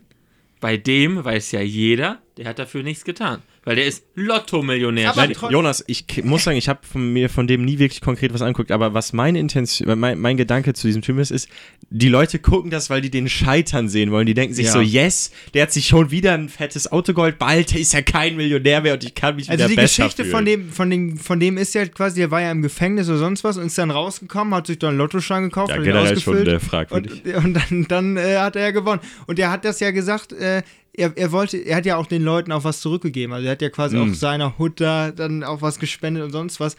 Bei 0.60 0.78
dem 0.78 1.23
weiß 1.23 1.51
ja 1.51 1.62
jeder, 1.62 2.19
der 2.38 2.47
hat 2.47 2.58
dafür 2.60 2.82
nichts 2.82 3.04
getan. 3.04 3.41
Weil 3.65 3.78
der 3.78 3.86
ist 3.86 4.04
Lotto-Millionär. 4.13 5.13
Jonas, 5.49 5.84
ich 5.88 6.06
muss 6.23 6.43
sagen, 6.43 6.56
ich 6.58 6.69
habe 6.69 6.82
von 6.86 7.12
mir 7.12 7.30
von 7.30 7.47
dem 7.47 7.65
nie 7.65 7.80
wirklich 7.80 7.99
konkret 7.99 8.32
was 8.34 8.41
angeguckt, 8.43 8.71
aber 8.71 8.93
was 8.93 9.12
meine 9.12 9.39
Intention, 9.39 9.99
mein, 9.99 10.19
mein 10.19 10.38
Gedanke 10.38 10.73
zu 10.73 10.86
diesem 10.86 11.01
Typ 11.01 11.17
ist, 11.17 11.32
ist, 11.32 11.49
die 11.89 12.08
Leute 12.08 12.38
gucken 12.38 12.69
das, 12.69 12.89
weil 12.91 13.01
die 13.01 13.10
den 13.10 13.28
Scheitern 13.28 13.89
sehen 13.89 14.12
wollen. 14.12 14.28
Die 14.28 14.36
denken 14.36 14.54
sich 14.54 14.67
Ja. 14.67 14.71
so, 14.71 14.82
yes, 14.82 15.32
der 15.56 15.63
hat 15.63 15.73
sich 15.73 15.88
schon 15.88 16.12
wieder 16.12 16.34
ein 16.34 16.47
fettes 16.49 16.91
Auto 16.91 17.13
geholt, 17.13 17.39
bald 17.39 17.75
ist 17.75 17.93
er 17.95 18.04
kein 18.04 18.36
Millionär 18.36 18.82
mehr 18.82 18.93
und 18.93 19.04
ich 19.04 19.15
kann 19.15 19.36
mich 19.36 19.49
Also 19.49 19.63
wieder 19.63 19.69
die 19.69 19.75
besser 19.75 20.04
Geschichte 20.04 20.23
fühlen. 20.25 20.36
von 20.36 20.45
dem, 20.45 20.69
von, 20.69 20.89
dem, 20.91 21.17
von 21.17 21.39
dem 21.39 21.58
ist 21.58 21.73
ja 21.73 21.86
quasi, 21.88 22.19
der 22.19 22.30
war 22.32 22.41
ja 22.41 22.51
im 22.51 22.62
Gefängnis 22.62 23.10
oder 23.10 23.17
sonst 23.17 23.43
was 23.43 23.58
und 23.58 23.65
ist 23.65 23.78
dann 23.80 23.89
rausgekommen, 23.89 24.54
hat 24.54 24.67
sich 24.67 24.78
dann 24.78 24.89
einen 24.89 24.97
Lottoschein 24.99 25.43
gekauft, 25.43 25.69
Ja, 25.69 25.75
hat 25.75 25.82
ihn 25.82 25.86
generell 25.86 26.19
schon, 26.19 26.36
ausgefüllt 26.36 26.47
äh, 26.47 26.60
fragwürdig. 26.60 27.23
Und, 27.36 27.45
und 27.45 27.54
dann, 27.56 27.86
dann 27.88 28.17
äh, 28.17 28.38
hat 28.38 28.56
er 28.56 28.62
ja 28.62 28.71
gewonnen. 28.71 29.01
Und 29.25 29.39
er 29.39 29.49
hat 29.49 29.65
das 29.65 29.80
ja 29.80 29.89
gesagt, 29.91 30.34
äh, 30.34 30.62
er, 30.98 31.14
er 31.18 31.32
wollte, 31.32 31.58
er 31.58 31.78
hat 31.78 31.86
ja 31.86 31.98
auch 31.98 32.06
den 32.08 32.24
Leuten 32.24 32.52
auch 32.52 32.64
was 32.64 32.82
zurückgegeben. 32.82 33.34
Also 33.34 33.46
er 33.46 33.52
hat 33.54 33.62
ja 33.62 33.70
quasi 33.70 33.98
Mhm. 33.98 34.12
auch 34.12 34.16
seiner 34.16 34.58
Hut 34.58 34.80
da 34.82 35.12
dann 35.12 35.44
auch 35.44 35.62
was 35.62 35.80
gespendet 35.80 36.24
und 36.24 36.32
sonst 36.32 36.60
was. 36.60 36.76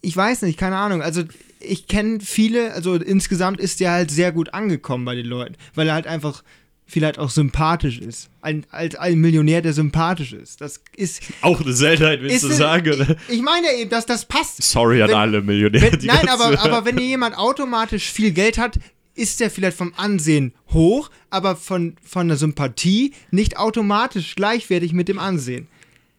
Ich 0.00 0.16
weiß 0.16 0.42
nicht, 0.42 0.58
keine 0.58 0.76
Ahnung. 0.76 1.02
Also 1.02 1.22
ich 1.60 1.86
kenne 1.88 2.20
viele, 2.20 2.72
also 2.72 2.94
insgesamt 2.94 3.60
ist 3.60 3.80
der 3.80 3.90
halt 3.92 4.10
sehr 4.10 4.32
gut 4.32 4.54
angekommen 4.54 5.04
bei 5.04 5.14
den 5.14 5.26
Leuten, 5.26 5.54
weil 5.74 5.88
er 5.88 5.94
halt 5.94 6.06
einfach 6.06 6.42
vielleicht 6.90 7.18
auch 7.18 7.28
sympathisch 7.28 7.98
ist. 7.98 8.30
Ein, 8.40 8.64
als 8.70 8.94
ein 8.94 9.18
Millionär, 9.18 9.60
der 9.60 9.74
sympathisch 9.74 10.32
ist. 10.32 10.62
Das 10.62 10.80
ist. 10.96 11.20
Auch 11.42 11.60
eine 11.60 11.74
Seltenheit, 11.74 12.22
willst 12.22 12.44
du 12.44 12.48
sagen, 12.48 12.90
oder? 12.94 13.16
Ich, 13.28 13.34
ich 13.36 13.42
meine 13.42 13.66
ja 13.66 13.72
eben, 13.74 13.90
dass 13.90 14.06
das 14.06 14.24
passt. 14.24 14.62
Sorry 14.62 15.02
an 15.02 15.10
Wenn- 15.10 15.16
alle 15.16 15.42
Millionäre. 15.42 15.92
Wenn, 15.92 15.98
die 15.98 16.06
nein, 16.06 16.26
aber, 16.30 16.44
hören. 16.48 16.56
aber 16.58 16.84
wenn 16.86 16.96
jemand 16.98 17.36
automatisch 17.36 18.10
viel 18.10 18.30
Geld 18.32 18.56
hat, 18.56 18.78
ist 19.18 19.40
der 19.40 19.50
vielleicht 19.50 19.76
vom 19.76 19.92
Ansehen 19.96 20.52
hoch, 20.72 21.10
aber 21.30 21.56
von, 21.56 21.96
von 22.02 22.28
der 22.28 22.36
Sympathie 22.36 23.12
nicht 23.30 23.58
automatisch 23.58 24.34
gleichwertig 24.36 24.92
mit 24.92 25.08
dem 25.08 25.18
Ansehen. 25.18 25.68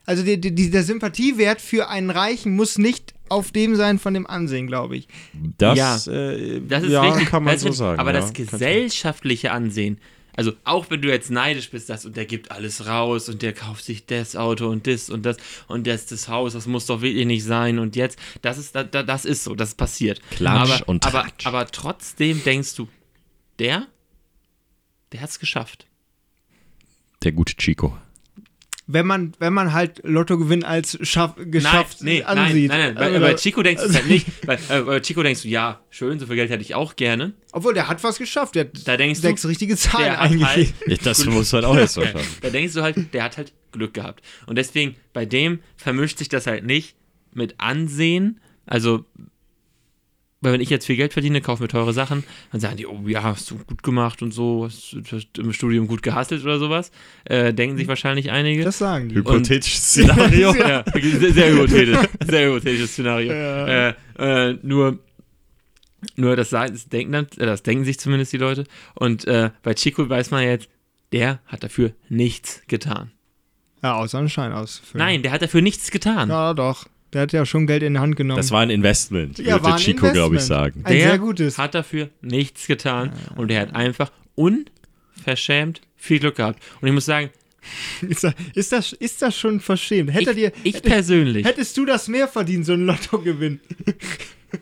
Also 0.05 0.23
die, 0.23 0.39
die, 0.39 0.71
der 0.71 0.83
Sympathiewert 0.83 1.61
für 1.61 1.89
einen 1.89 2.09
Reichen 2.09 2.55
muss 2.55 2.77
nicht 2.77 3.13
auf 3.29 3.51
dem 3.51 3.75
sein 3.75 3.99
von 3.99 4.13
dem 4.13 4.25
Ansehen, 4.25 4.65
glaube 4.65 4.97
ich. 4.97 5.07
Das, 5.57 5.77
Ja, 5.77 5.95
äh, 6.11 6.61
Das 6.67 6.83
ist 6.83 6.91
ja, 6.91 7.03
richtig. 7.03 7.29
kann 7.29 7.43
man 7.43 7.53
das 7.53 7.61
so 7.61 7.71
sagen. 7.71 7.99
Aber 7.99 8.13
ja. 8.13 8.19
das 8.19 8.33
gesellschaftliche 8.33 9.51
Ansehen, 9.51 9.99
also 10.39 10.53
auch 10.63 10.89
wenn 10.89 11.01
du 11.01 11.09
jetzt 11.09 11.29
neidisch 11.29 11.69
bist, 11.69 11.89
das 11.89 12.05
und 12.05 12.15
der 12.15 12.25
gibt 12.25 12.49
alles 12.49 12.87
raus 12.87 13.27
und 13.27 13.41
der 13.41 13.51
kauft 13.51 13.83
sich 13.83 14.05
das 14.05 14.37
Auto 14.37 14.69
und 14.69 14.87
das 14.87 15.09
und 15.09 15.25
das 15.25 15.35
und 15.67 15.85
das 15.85 16.05
das 16.05 16.29
Haus, 16.29 16.53
das 16.53 16.65
muss 16.65 16.85
doch 16.85 17.01
wirklich 17.01 17.25
nicht 17.25 17.43
sein 17.43 17.77
und 17.77 17.97
jetzt, 17.97 18.17
das 18.41 18.57
ist 18.57 18.73
da, 18.73 18.85
da, 18.85 19.03
das 19.03 19.25
ist 19.25 19.43
so, 19.43 19.53
das 19.53 19.75
passiert. 19.75 20.21
Klatsch 20.29 20.71
aber, 20.71 20.87
und 20.87 21.05
aber, 21.05 21.27
aber 21.43 21.67
trotzdem 21.67 22.41
denkst 22.41 22.73
du, 22.75 22.87
der, 23.59 23.87
der 25.11 25.19
hat's 25.19 25.39
geschafft. 25.39 25.87
Der 27.21 27.33
gute 27.33 27.57
Chico. 27.57 27.97
Wenn 28.91 29.05
man, 29.05 29.33
wenn 29.37 29.53
man 29.53 29.71
halt 29.71 30.01
Lottogewinn 30.03 30.63
als 30.63 30.97
schaff, 31.07 31.35
geschafft 31.37 32.01
nein, 32.01 32.15
nee, 32.15 32.23
ansieht. 32.23 32.69
Nein, 32.69 32.79
nein, 32.79 32.93
nein. 32.95 33.13
Bei, 33.13 33.19
bei 33.19 33.33
Chico 33.35 33.61
denkst 33.61 33.83
du 33.83 33.89
es 33.89 33.95
halt 33.95 34.07
nicht. 34.07 34.25
Bei, 34.47 34.57
äh, 34.69 34.81
bei 34.81 34.99
Chico 34.99 35.21
denkst 35.21 35.43
du, 35.43 35.47
ja, 35.47 35.79
schön, 35.91 36.17
so 36.17 36.25
viel 36.25 36.35
Geld 36.35 36.49
hätte 36.49 36.63
ich 36.63 36.73
auch 36.73 36.95
gerne. 36.95 37.33
Obwohl, 37.51 37.75
der 37.75 37.87
hat 37.87 38.03
was 38.03 38.17
geschafft. 38.17 38.55
Der 38.55 38.63
hat 38.65 38.87
Da 38.87 38.97
denkst 38.97 39.19
sechs 39.19 39.43
du, 39.43 39.47
richtige 39.47 39.77
Zahlen 39.77 40.15
eingegeben. 40.15 40.73
halt 40.87 41.05
Das 41.05 41.23
muss 41.25 41.51
man 41.51 41.65
auch 41.65 41.75
erst 41.75 41.97
mal 41.97 42.07
schaffen. 42.07 42.37
Da 42.41 42.49
denkst 42.49 42.73
du 42.73 42.81
halt, 42.81 43.13
der 43.13 43.23
hat 43.25 43.37
halt 43.37 43.53
Glück 43.71 43.93
gehabt. 43.93 44.23
Und 44.47 44.57
deswegen, 44.57 44.95
bei 45.13 45.27
dem 45.27 45.59
vermischt 45.77 46.17
sich 46.17 46.29
das 46.29 46.47
halt 46.47 46.65
nicht 46.65 46.95
mit 47.31 47.59
Ansehen. 47.59 48.39
Also, 48.65 49.05
weil 50.41 50.53
wenn 50.53 50.61
ich 50.61 50.69
jetzt 50.69 50.85
viel 50.85 50.95
Geld 50.95 51.11
verdiene, 51.11 51.41
kaufe 51.41 51.61
mir 51.61 51.67
teure 51.67 51.91
Sachen, 51.91 52.23
dann 52.51 52.61
sagen 52.61 52.77
die, 52.77 52.87
oh 52.87 53.03
ja, 53.07 53.23
hast 53.23 53.51
du 53.51 53.57
gut 53.57 53.83
gemacht 53.83 54.21
und 54.21 54.33
so, 54.33 54.65
hast 54.65 54.93
du 54.93 55.03
hast 55.11 55.37
im 55.37 55.51
Studium 55.51 55.87
gut 55.87 56.01
gehasselt 56.01 56.43
oder 56.43 56.59
sowas. 56.59 56.91
Äh, 57.25 57.53
denken 57.53 57.77
sich 57.77 57.87
wahrscheinlich 57.87 58.31
einige. 58.31 58.63
Das 58.63 58.77
sagen 58.77 59.09
die. 59.09 59.15
Hypothetisches 59.15 59.89
Szenario. 59.89 60.55
ja, 60.55 60.83
sehr, 60.93 61.33
sehr 61.33 61.51
hypothetisch. 61.51 61.97
Sehr 62.25 62.47
hypothetisches 62.47 62.93
Szenario. 62.93 63.33
Äh, 63.33 63.93
äh, 64.17 64.57
nur, 64.63 64.99
nur 66.15 66.35
das, 66.37 66.51
das, 66.51 66.87
denken 66.87 67.11
dann, 67.11 67.27
äh, 67.37 67.45
das 67.45 67.63
denken 67.63 67.83
sich 67.83 67.99
zumindest 67.99 68.31
die 68.31 68.37
Leute. 68.37 68.63
Und 68.95 69.25
äh, 69.25 69.51
bei 69.61 69.73
Chico 69.73 70.07
weiß 70.07 70.31
man 70.31 70.43
jetzt, 70.43 70.69
der 71.11 71.41
hat 71.47 71.63
dafür 71.63 71.91
nichts 72.07 72.61
getan. 72.67 73.11
Ja, 73.83 73.95
außer 73.95 74.19
einen 74.19 74.29
Schein 74.29 74.53
ausfüllen. 74.53 75.05
Nein, 75.05 75.21
der 75.21 75.31
hat 75.31 75.41
dafür 75.41 75.61
nichts 75.61 75.91
getan. 75.91 76.29
Ja, 76.29 76.53
doch. 76.53 76.85
Der 77.13 77.21
hat 77.21 77.33
ja 77.33 77.45
schon 77.45 77.65
Geld 77.67 77.81
in 77.83 77.93
die 77.95 77.99
Hand 77.99 78.15
genommen. 78.15 78.37
Das 78.37 78.51
war 78.51 78.61
ein 78.61 78.69
Investment, 78.69 79.39
Ja, 79.39 79.53
würde 79.53 79.63
war 79.63 79.73
ein 79.75 79.79
Chico, 79.79 80.11
glaube 80.11 80.35
ich, 80.35 80.41
sagen. 80.41 80.81
Ein 80.83 80.93
der 80.93 81.09
sehr 81.09 81.17
gutes. 81.19 81.57
hat 81.57 81.73
dafür 81.73 82.09
nichts 82.21 82.67
getan 82.67 83.11
und 83.35 83.49
er 83.51 83.61
hat 83.61 83.75
einfach 83.75 84.11
unverschämt 84.35 85.81
viel 85.97 86.19
Glück 86.19 86.35
gehabt. 86.35 86.61
Und 86.81 86.87
ich 86.87 86.93
muss 86.93 87.05
sagen, 87.05 87.29
Ist 88.07 88.23
das, 88.23 88.33
ist 88.55 88.71
das, 88.71 88.93
ist 88.93 89.21
das 89.21 89.37
schon 89.37 89.59
verschämt? 89.59 90.13
Hätte 90.13 90.31
ich, 90.31 90.35
dir, 90.37 90.51
ich 90.63 90.81
persönlich, 90.81 91.45
hättest 91.45 91.75
du 91.77 91.85
das 91.85 92.07
mehr 92.07 92.27
verdient, 92.27 92.65
so 92.65 92.73
ein 92.73 92.85
Lottogewinn? 92.85 93.59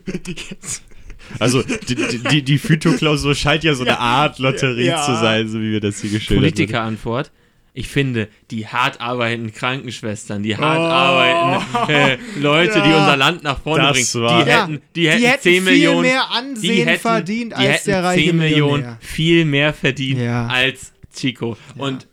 Jetzt. 0.06 0.82
Also 1.38 1.62
die, 1.62 1.94
die, 2.30 2.42
die, 2.42 2.58
Phytoklausur 2.58 3.34
scheint 3.34 3.62
ja 3.62 3.74
so 3.74 3.82
eine 3.84 3.98
Art 3.98 4.38
Lotterie 4.38 4.86
Ja. 4.86 5.02
zu 5.04 5.12
sein, 5.12 5.46
so 5.46 5.60
wie 5.60 5.72
wir 5.72 5.80
das 5.80 6.00
hier 6.00 6.10
geschildert 6.10 6.44
haben. 6.44 6.52
Politikerantwort. 6.54 7.30
Ich 7.78 7.86
finde, 7.86 8.26
die 8.50 8.66
hart 8.66 9.00
arbeitenden 9.00 9.54
Krankenschwestern, 9.54 10.42
die 10.42 10.56
hart 10.56 10.80
arbeitenden 10.90 11.94
äh, 11.94 12.18
Leute, 12.34 12.82
die 12.82 12.90
Ja. 12.90 12.98
unser 12.98 13.16
Land 13.16 13.44
nach 13.44 13.60
vorne 13.62 13.92
bringen, 13.92 14.04
die 14.12 14.18
Ja, 14.18 14.44
hätten, 14.66 14.82
die 14.96 15.08
hätten, 15.08 15.38
viel 15.42 15.54
10 15.54 15.64
Millionen 15.64 16.00
mehr 16.02 16.28
Ansehen 16.32 16.98
verdient 16.98 17.52
die 17.52 17.56
als 17.56 17.76
hätten 17.76 17.90
der 17.90 18.02
reiche 18.02 18.24
10 18.30 18.36
Millionen 18.36 18.96
viel 18.98 19.44
mehr 19.44 19.72
verdient 19.72 20.20
Ja. 20.20 20.48
als 20.48 20.92
Chico. 21.14 21.56
Und 21.76 22.08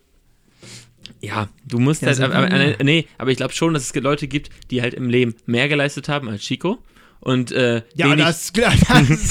ja, 1.20 1.50
du 1.68 1.80
musst 1.80 2.04
Ja, 2.04 2.10
halt, 2.10 2.22
aber, 2.22 2.84
nee, 2.84 3.08
aber 3.18 3.32
ich 3.32 3.38
glaube 3.38 3.54
schon, 3.56 3.74
dass 3.74 3.84
es 3.92 3.96
Leute 3.96 4.28
gibt, 4.28 4.52
die 4.70 4.84
halt 4.84 4.94
im 4.94 5.10
Leben 5.10 5.34
mehr 5.48 5.68
geleistet 5.68 6.10
haben 6.10 6.30
als 6.30 6.44
Chico. 6.44 6.78
Und 7.26 7.52
äh, 7.52 7.82
Ja, 7.96 8.16
das, 8.16 8.54
das 8.54 8.78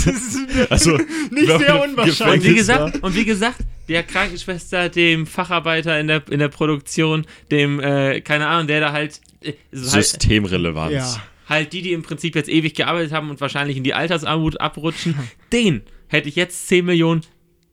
ist 0.06 0.38
Also, 0.70 0.98
nicht 1.30 1.46
sehr 1.58 1.82
unwahrscheinlich. 1.82 2.42
und 2.42 2.50
wie 2.50 2.54
gesagt, 2.56 3.02
und 3.02 3.14
wie 3.14 3.24
gesagt, 3.24 3.58
der 3.88 4.02
Krankenschwester, 4.02 4.88
dem 4.88 5.26
Facharbeiter 5.28 5.98
in 6.00 6.08
der, 6.08 6.22
in 6.28 6.40
der 6.40 6.48
Produktion, 6.48 7.24
dem, 7.52 7.78
äh, 7.78 8.20
keine 8.20 8.48
Ahnung, 8.48 8.66
der 8.66 8.80
da 8.80 8.92
halt, 8.92 9.20
äh, 9.42 9.52
so 9.70 9.92
halt, 9.92 10.06
Systemrelevanz. 10.06 10.92
Ja. 10.92 11.22
halt 11.48 11.72
die, 11.72 11.82
die 11.82 11.92
im 11.92 12.02
Prinzip 12.02 12.34
jetzt 12.34 12.48
ewig 12.48 12.74
gearbeitet 12.74 13.12
haben 13.12 13.30
und 13.30 13.40
wahrscheinlich 13.40 13.76
in 13.76 13.84
die 13.84 13.94
Altersarmut 13.94 14.60
abrutschen, 14.60 15.14
den 15.52 15.82
hätte 16.08 16.28
ich 16.28 16.34
jetzt 16.34 16.66
10 16.66 16.86
Millionen 16.86 17.22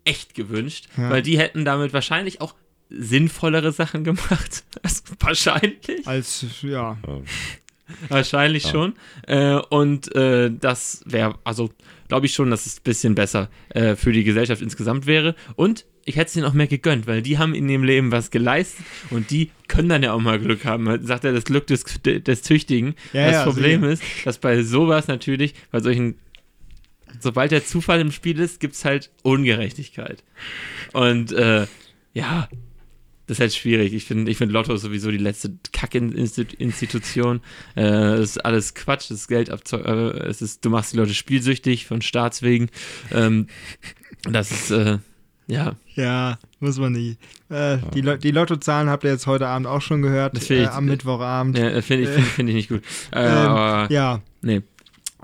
echt 0.04 0.36
gewünscht, 0.36 0.88
Ja. 0.98 1.10
weil 1.10 1.24
die 1.24 1.40
hätten 1.40 1.66
damit 1.66 1.94
wahrscheinlich 1.94 2.42
auch 2.42 2.54
sinnvollere 2.90 3.72
Sachen 3.72 4.04
gemacht. 4.04 4.64
Also 4.84 5.02
wahrscheinlich. 5.20 6.06
Als, 6.06 6.46
ja. 6.62 6.98
Wahrscheinlich 8.10 8.64
schon. 8.64 8.94
Äh, 9.28 9.56
und 9.70 10.14
äh, 10.16 10.52
das 10.52 11.04
wäre, 11.06 11.36
also 11.44 11.70
glaube 12.08 12.26
ich 12.26 12.34
schon, 12.34 12.52
dass 12.52 12.66
es 12.66 12.80
ein 12.80 12.84
bisschen 12.84 13.16
besser 13.16 13.50
äh, 13.70 13.96
für 13.96 14.12
die 14.12 14.24
Gesellschaft 14.24 14.62
insgesamt 14.62 15.06
wäre. 15.06 15.36
Und 15.56 15.86
ich 16.06 16.16
hätte 16.16 16.30
es 16.30 16.36
ihnen 16.36 16.46
auch 16.46 16.54
mehr 16.54 16.68
gegönnt, 16.68 17.08
weil 17.08 17.22
die 17.22 17.38
haben 17.38 17.54
in 17.54 17.70
ihrem 17.70 17.84
Leben 17.84 18.12
was 18.12 18.32
geleistet 18.32 18.86
und 19.12 19.32
die 19.32 19.52
können 19.68 19.90
dann 19.90 20.04
ja 20.04 20.14
auch 20.14 20.20
mal 20.20 20.40
Glück 20.40 20.66
haben. 20.66 20.84
Man 20.84 21.06
Sagt 21.06 21.24
er, 21.24 21.32
das 21.32 21.46
Glück 21.46 21.68
des, 21.68 21.86
des 22.04 22.42
Tüchtigen. 22.42 22.96
Ja, 23.14 23.28
das 23.28 23.34
ja, 23.34 23.44
Problem 23.46 23.82
sicher. 23.82 23.94
ist, 23.94 24.04
dass 24.26 24.38
bei 24.40 24.62
sowas 24.64 25.08
natürlich, 25.08 25.54
bei 25.72 25.80
solchen, 25.80 26.16
sobald 27.20 27.52
der 27.52 27.66
Zufall 27.66 28.02
im 28.02 28.12
Spiel 28.12 28.40
ist, 28.40 28.60
gibt 28.60 28.74
es 28.74 28.84
halt 28.84 29.12
Ungerechtigkeit. 29.24 30.24
Und 30.94 31.32
äh, 31.32 31.68
ja, 32.14 32.50
das 33.28 33.38
ist 33.38 33.42
halt 33.42 33.54
schwierig. 33.54 33.94
Ich 33.94 34.06
finde 34.06 34.30
ich 34.30 34.38
find 34.38 34.52
Lotto 34.52 34.74
ist 34.74 34.82
sowieso 34.82 35.12
die 35.12 35.18
letzte 35.18 35.58
Kackinstitution. 35.72 37.42
Äh, 37.76 37.84
das 37.84 38.32
ist 38.32 38.46
alles 38.46 38.74
Quatsch, 38.74 39.10
das 39.10 39.20
ist 39.20 39.28
Geld 39.28 39.50
äh, 39.50 40.28
es 40.28 40.42
ist, 40.42 40.66
Du 40.66 40.70
machst 40.70 40.94
die 40.94 40.98
Leute 40.98 41.14
spielsüchtig 41.14 41.86
von 41.86 42.02
Staats 42.02 42.42
wegen. 42.42 42.70
Ähm, 43.12 43.48
das 44.24 44.52
ist, 44.52 44.72
äh, 44.72 45.00
ja, 45.48 45.76
Ja, 45.96 46.40
muss 46.60 46.78
man 46.78 46.94
nicht. 46.94 47.20
Äh, 47.50 47.80
die, 47.94 48.02
Lo 48.02 48.16
die 48.16 48.32
Lottozahlen 48.32 48.90
habt 48.90 49.04
ihr 49.04 49.12
jetzt 49.12 49.28
heute 49.28 49.48
Abend 49.48 49.68
auch 49.68 49.82
schon 49.82 50.02
gehört. 50.02 50.50
Äh, 50.50 50.66
am 50.68 50.86
Mittwochabend. 50.86 51.58
ja 51.58 51.82
finde 51.82 52.04
ich, 52.04 52.10
find, 52.10 52.28
find 52.28 52.50
ich 52.50 52.56
nicht 52.56 52.70
gut. 52.70 52.84
Äh, 53.12 53.20
Ähm, 53.20 53.38
aber, 53.50 53.92
ja. 53.92 54.22
nee. 54.42 54.62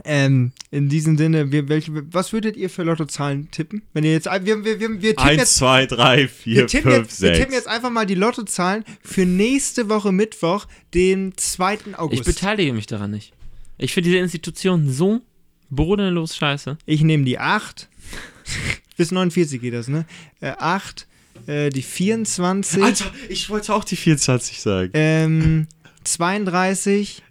Ähm, 0.03 0.51
in 0.71 0.89
diesem 0.89 1.17
Sinne, 1.17 1.51
wir, 1.51 1.69
welche, 1.69 1.91
was 2.13 2.33
würdet 2.33 2.55
ihr 2.55 2.69
für 2.69 2.83
Lottozahlen 2.83 3.49
tippen? 3.51 3.81
Wenn 3.93 4.03
ihr 4.03 4.11
jetzt, 4.11 4.25
wir, 4.25 4.45
wir, 4.63 4.79
wir, 4.79 4.79
wir 4.79 5.15
tippen 5.15 5.23
1, 5.23 5.37
jetzt 5.37 5.55
2, 5.57 5.85
3, 5.87 6.17
Wir 6.17 6.29
4, 6.29 6.67
tippen, 6.67 6.91
5, 6.91 7.05
jetzt, 7.07 7.21
wir 7.21 7.33
tippen 7.33 7.51
6. 7.51 7.53
jetzt 7.53 7.67
einfach 7.67 7.89
mal 7.89 8.05
die 8.05 8.15
Lottozahlen 8.15 8.83
für 9.01 9.25
nächste 9.25 9.89
Woche 9.89 10.11
Mittwoch, 10.11 10.67
den 10.93 11.33
2. 11.35 11.73
Ich 11.73 11.97
August. 11.97 12.23
beteilige 12.25 12.73
mich 12.73 12.85
daran 12.87 13.11
nicht. 13.11 13.33
Ich 13.77 13.93
finde 13.93 14.09
diese 14.09 14.19
Institution 14.19 14.91
so 14.91 15.21
bodenlos 15.69 16.35
scheiße. 16.35 16.77
Ich 16.85 17.01
nehme 17.01 17.23
die 17.25 17.39
8. 17.39 17.89
Bis 18.97 19.11
49 19.11 19.61
geht 19.61 19.73
das, 19.73 19.87
ne? 19.87 20.05
Äh, 20.39 20.53
8, 20.57 21.07
äh, 21.45 21.69
die 21.69 21.83
24, 21.83 22.81
Alter, 22.81 23.05
ich 23.29 23.49
wollte 23.49 23.73
auch 23.73 23.83
die 23.83 23.95
24 23.95 24.59
sagen. 24.61 24.91
ähm, 24.93 25.67
32. 26.03 27.21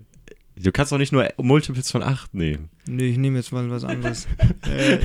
Du 0.58 0.72
kannst 0.72 0.90
doch 0.90 0.96
nicht 0.98 1.12
nur 1.12 1.28
Multiples 1.36 1.90
von 1.90 2.02
8 2.02 2.32
nehmen. 2.34 2.70
Nee, 2.86 3.08
ich 3.08 3.18
nehme 3.18 3.36
jetzt 3.38 3.52
mal 3.52 3.68
was 3.70 3.84
anderes. 3.84 4.26
äh, 4.66 4.98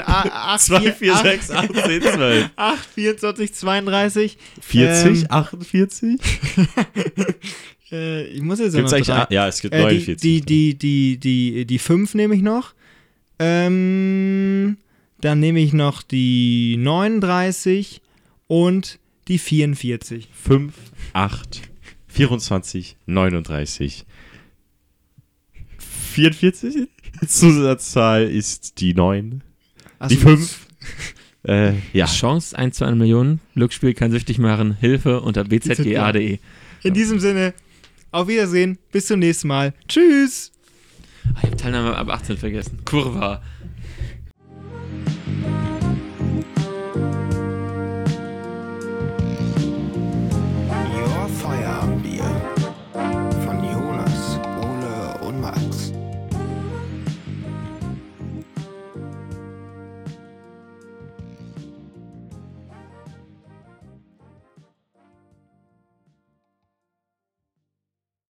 8, 0.00 0.60
2, 0.60 0.92
4, 0.92 1.16
6, 1.16 1.50
8, 1.50 1.74
10, 1.74 2.02
12. 2.02 2.50
8, 2.56 2.86
24, 2.94 3.54
32. 3.54 4.38
40, 4.60 5.22
Ähm, 5.22 5.26
48? 5.30 6.20
Äh, 7.92 8.24
ich 8.28 8.40
muss 8.40 8.58
jetzt 8.60 8.74
Gibt's 8.74 8.90
noch 8.92 8.98
drei. 9.00 9.26
ja, 9.28 9.46
es 9.46 9.60
gibt 9.60 9.74
Äh, 9.74 9.78
die, 9.78 9.84
49. 9.84 10.20
die, 10.22 10.40
die, 10.40 10.74
die, 10.78 11.18
die, 11.18 11.66
die 11.66 11.78
5 11.78 12.14
nehme 12.14 12.34
ich 12.34 12.40
noch. 12.42 12.72
Ähm, 13.38 14.78
dann 15.20 15.38
nehme 15.38 15.60
ich 15.60 15.74
noch 15.74 16.02
die 16.02 16.76
39 16.78 18.00
und 18.46 18.98
die 19.28 19.38
44. 19.38 20.28
5, 20.32 20.72
8, 21.12 21.62
24, 22.08 22.96
39. 23.06 24.06
44? 26.14 26.88
Zusatzzahl 27.26 28.24
ist 28.24 28.80
die 28.80 28.94
9. 28.94 29.42
Also, 29.98 30.14
Die 30.14 30.20
5. 30.20 30.66
Äh, 31.46 31.72
ja. 31.92 32.06
Chance 32.06 32.56
1 32.56 32.76
zu 32.76 32.84
1 32.84 32.96
Million. 32.96 33.40
Glücksspiel 33.54 33.94
kann 33.94 34.10
süchtig 34.10 34.38
machen. 34.38 34.76
Hilfe 34.80 35.20
unter 35.20 35.44
bzga.de. 35.44 36.38
In 36.82 36.94
diesem 36.94 37.20
Sinne, 37.20 37.52
auf 38.10 38.28
Wiedersehen, 38.28 38.78
bis 38.92 39.06
zum 39.06 39.18
nächsten 39.20 39.48
Mal. 39.48 39.74
Tschüss! 39.88 40.52
Ah, 41.34 41.38
Ich 41.42 41.46
habe 41.50 41.56
Teilnahme 41.56 41.96
ab 41.96 42.08
18 42.08 42.36
vergessen. 42.36 42.78
Kurva. 42.84 43.42